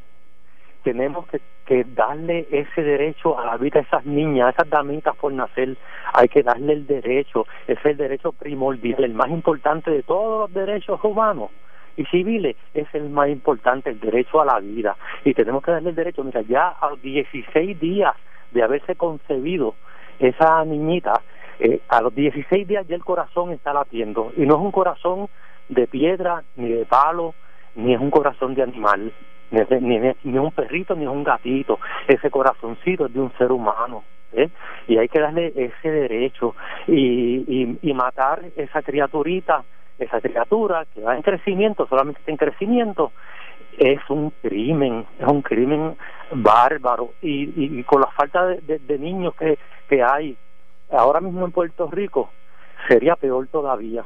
tenemos 0.85 1.27
que, 1.29 1.41
que 1.67 1.85
darle 1.85 2.49
ese 2.51 2.83
derecho 2.83 3.39
a 3.39 3.45
la 3.45 3.57
vida 3.59 3.81
a 3.81 3.83
esas 3.83 4.07
niñas, 4.07 4.47
a 4.47 4.51
esas 4.51 4.71
damitas 4.71 5.15
por 5.17 5.33
nacer, 5.33 5.77
hay 6.15 6.29
que 6.29 6.43
darle 6.43 6.73
el 6.73 6.87
derecho, 6.87 7.47
ese 7.67 7.79
es 7.79 7.87
el 7.87 7.97
derecho 7.99 8.33
primordial, 8.33 9.05
el 9.05 9.15
más 9.15 9.29
importante 9.29 9.91
de 9.91 10.03
todos 10.03 10.49
los 10.49 10.55
derechos 10.55 10.99
humanos 11.03 11.51
y 12.01 12.07
civiles 12.07 12.57
es 12.73 12.87
el 12.95 13.11
más 13.11 13.29
importante, 13.29 13.91
el 13.91 14.01
derecho 14.01 14.41
a 14.41 14.47
la 14.47 14.59
vida. 14.59 14.97
Y 15.23 15.35
tenemos 15.35 15.63
que 15.63 15.71
darle 15.71 15.91
el 15.91 15.95
derecho, 15.95 16.25
mira, 16.25 16.41
ya 16.41 16.69
a 16.69 16.89
los 16.89 17.03
16 17.03 17.79
días 17.79 18.15
de 18.53 18.63
haberse 18.63 18.95
concebido 18.97 19.75
esa 20.19 20.65
niñita, 20.65 21.21
eh, 21.59 21.81
a 21.89 22.01
los 22.01 22.15
16 22.15 22.67
días 22.67 22.87
ya 22.89 22.97
el 22.97 23.05
corazón 23.05 23.53
está 23.53 23.75
latiendo. 23.75 24.33
Y 24.37 24.47
no 24.47 24.55
es 24.55 24.61
un 24.63 24.73
corazón 24.73 25.29
de 25.69 25.87
piedra, 25.87 26.43
ni 26.57 26.71
de 26.71 26.87
palo, 26.87 27.35
ni 27.75 27.93
es 27.93 28.01
un 28.01 28.11
corazón 28.11 28.55
de 28.55 28.63
animal, 28.63 29.13
ni, 29.51 29.61
ni, 29.81 30.13
ni 30.25 30.39
un 30.39 30.53
perrito, 30.53 30.95
ni 30.95 31.05
es 31.05 31.11
un 31.11 31.23
gatito. 31.23 31.79
Ese 32.09 32.31
corazoncito 32.31 33.07
es 33.07 33.13
de 33.13 33.21
un 33.21 33.33
ser 33.37 33.53
humano. 33.53 34.05
¿eh? 34.33 34.49
Y 34.89 34.97
hay 34.97 35.09
que 35.09 35.21
darle 35.21 35.53
ese 35.55 35.91
derecho 35.91 36.55
y, 36.87 37.45
y, 37.47 37.79
y 37.83 37.93
matar 37.93 38.43
esa 38.57 38.81
criaturita 38.81 39.65
esa 40.01 40.21
criatura 40.21 40.87
que 40.93 41.03
va 41.03 41.15
en 41.15 41.23
crecimiento, 41.23 41.87
solamente 41.87 42.21
está 42.21 42.31
en 42.31 42.37
crecimiento, 42.37 43.13
es 43.79 44.01
un 44.09 44.31
crimen, 44.43 45.07
es 45.19 45.27
un 45.27 45.43
crimen 45.43 45.97
bárbaro 46.33 47.11
y, 47.23 47.79
y, 47.79 47.83
con 47.85 48.01
la 48.01 48.09
falta 48.09 48.47
de, 48.47 48.99
niños 48.99 49.35
que, 49.37 49.59
que 49.89 50.03
hay 50.03 50.37
ahora 50.91 51.21
mismo 51.21 51.45
en 51.45 51.53
Puerto 51.53 51.89
Rico 51.91 52.31
sería 52.89 53.17
peor 53.17 53.47
todavía. 53.49 54.05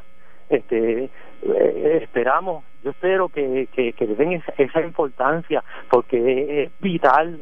Este, 0.48 1.11
eh, 1.42 2.00
esperamos, 2.02 2.64
yo 2.83 2.90
espero 2.90 3.28
que, 3.28 3.68
que, 3.72 3.94
le 3.98 4.14
den 4.14 4.42
esa, 4.59 4.80
importancia 4.83 5.64
porque 5.90 6.64
es 6.64 6.80
vital, 6.80 7.40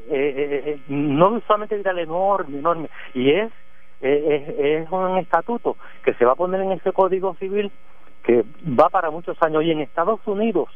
no 0.89 1.41
solamente 1.47 1.77
vital, 1.77 1.99
enorme, 1.99 2.59
enorme, 2.59 2.89
y 3.13 3.33
es, 3.33 3.51
es, 4.01 4.49
es 4.57 4.91
un 4.91 5.19
estatuto 5.19 5.77
que 6.05 6.15
se 6.15 6.25
va 6.25 6.33
a 6.33 6.37
poner 6.37 6.61
en 6.61 6.73
ese 6.73 6.93
código 6.93 7.35
civil 7.35 7.73
que 8.25 8.45
va 8.79 8.89
para 8.89 9.11
muchos 9.11 9.37
años 9.43 9.65
y 9.65 9.71
en 9.71 9.81
Estados 9.81 10.21
Unidos 10.27 10.69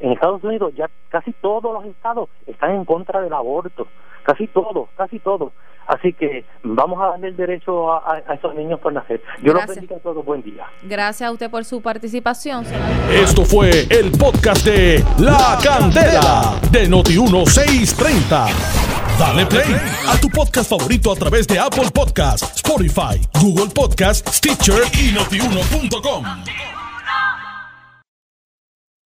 En 0.00 0.12
Estados 0.12 0.42
Unidos 0.44 0.72
ya 0.76 0.90
casi 1.08 1.32
todos 1.32 1.72
los 1.72 1.84
estados 1.86 2.28
están 2.46 2.72
en 2.72 2.84
contra 2.84 3.20
del 3.20 3.32
aborto, 3.32 3.86
casi 4.24 4.46
todos, 4.48 4.88
casi 4.96 5.18
todos. 5.18 5.52
Así 5.86 6.12
que 6.12 6.44
vamos 6.62 7.00
a 7.02 7.08
darle 7.08 7.28
el 7.28 7.36
derecho 7.36 7.92
a, 7.92 8.22
esos 8.34 8.54
niños 8.54 8.80
por 8.80 8.92
nacer. 8.92 9.20
Yo 9.42 9.52
los 9.52 9.66
bendiga 9.66 9.96
a 9.96 9.98
todos. 9.98 10.24
Buen 10.24 10.42
día. 10.42 10.66
Gracias 10.82 11.28
a 11.28 11.32
usted 11.32 11.50
por 11.50 11.64
su 11.64 11.82
participación. 11.82 12.64
Esto 13.10 13.44
fue 13.44 13.70
el 13.90 14.12
podcast 14.12 14.64
de 14.64 15.04
La 15.18 15.58
Candela 15.62 16.58
de 16.70 16.88
Noti1630. 16.88 18.82
Dale 19.18 19.46
play 19.46 19.76
a 20.08 20.18
tu 20.20 20.28
podcast 20.30 20.70
favorito 20.70 21.12
a 21.12 21.16
través 21.16 21.46
de 21.46 21.58
Apple 21.58 21.90
Podcasts, 21.92 22.56
Spotify, 22.56 23.20
Google 23.40 23.72
Podcasts, 23.74 24.38
Stitcher 24.38 24.82
y 24.94 25.12
notiuno.com. 25.12 26.24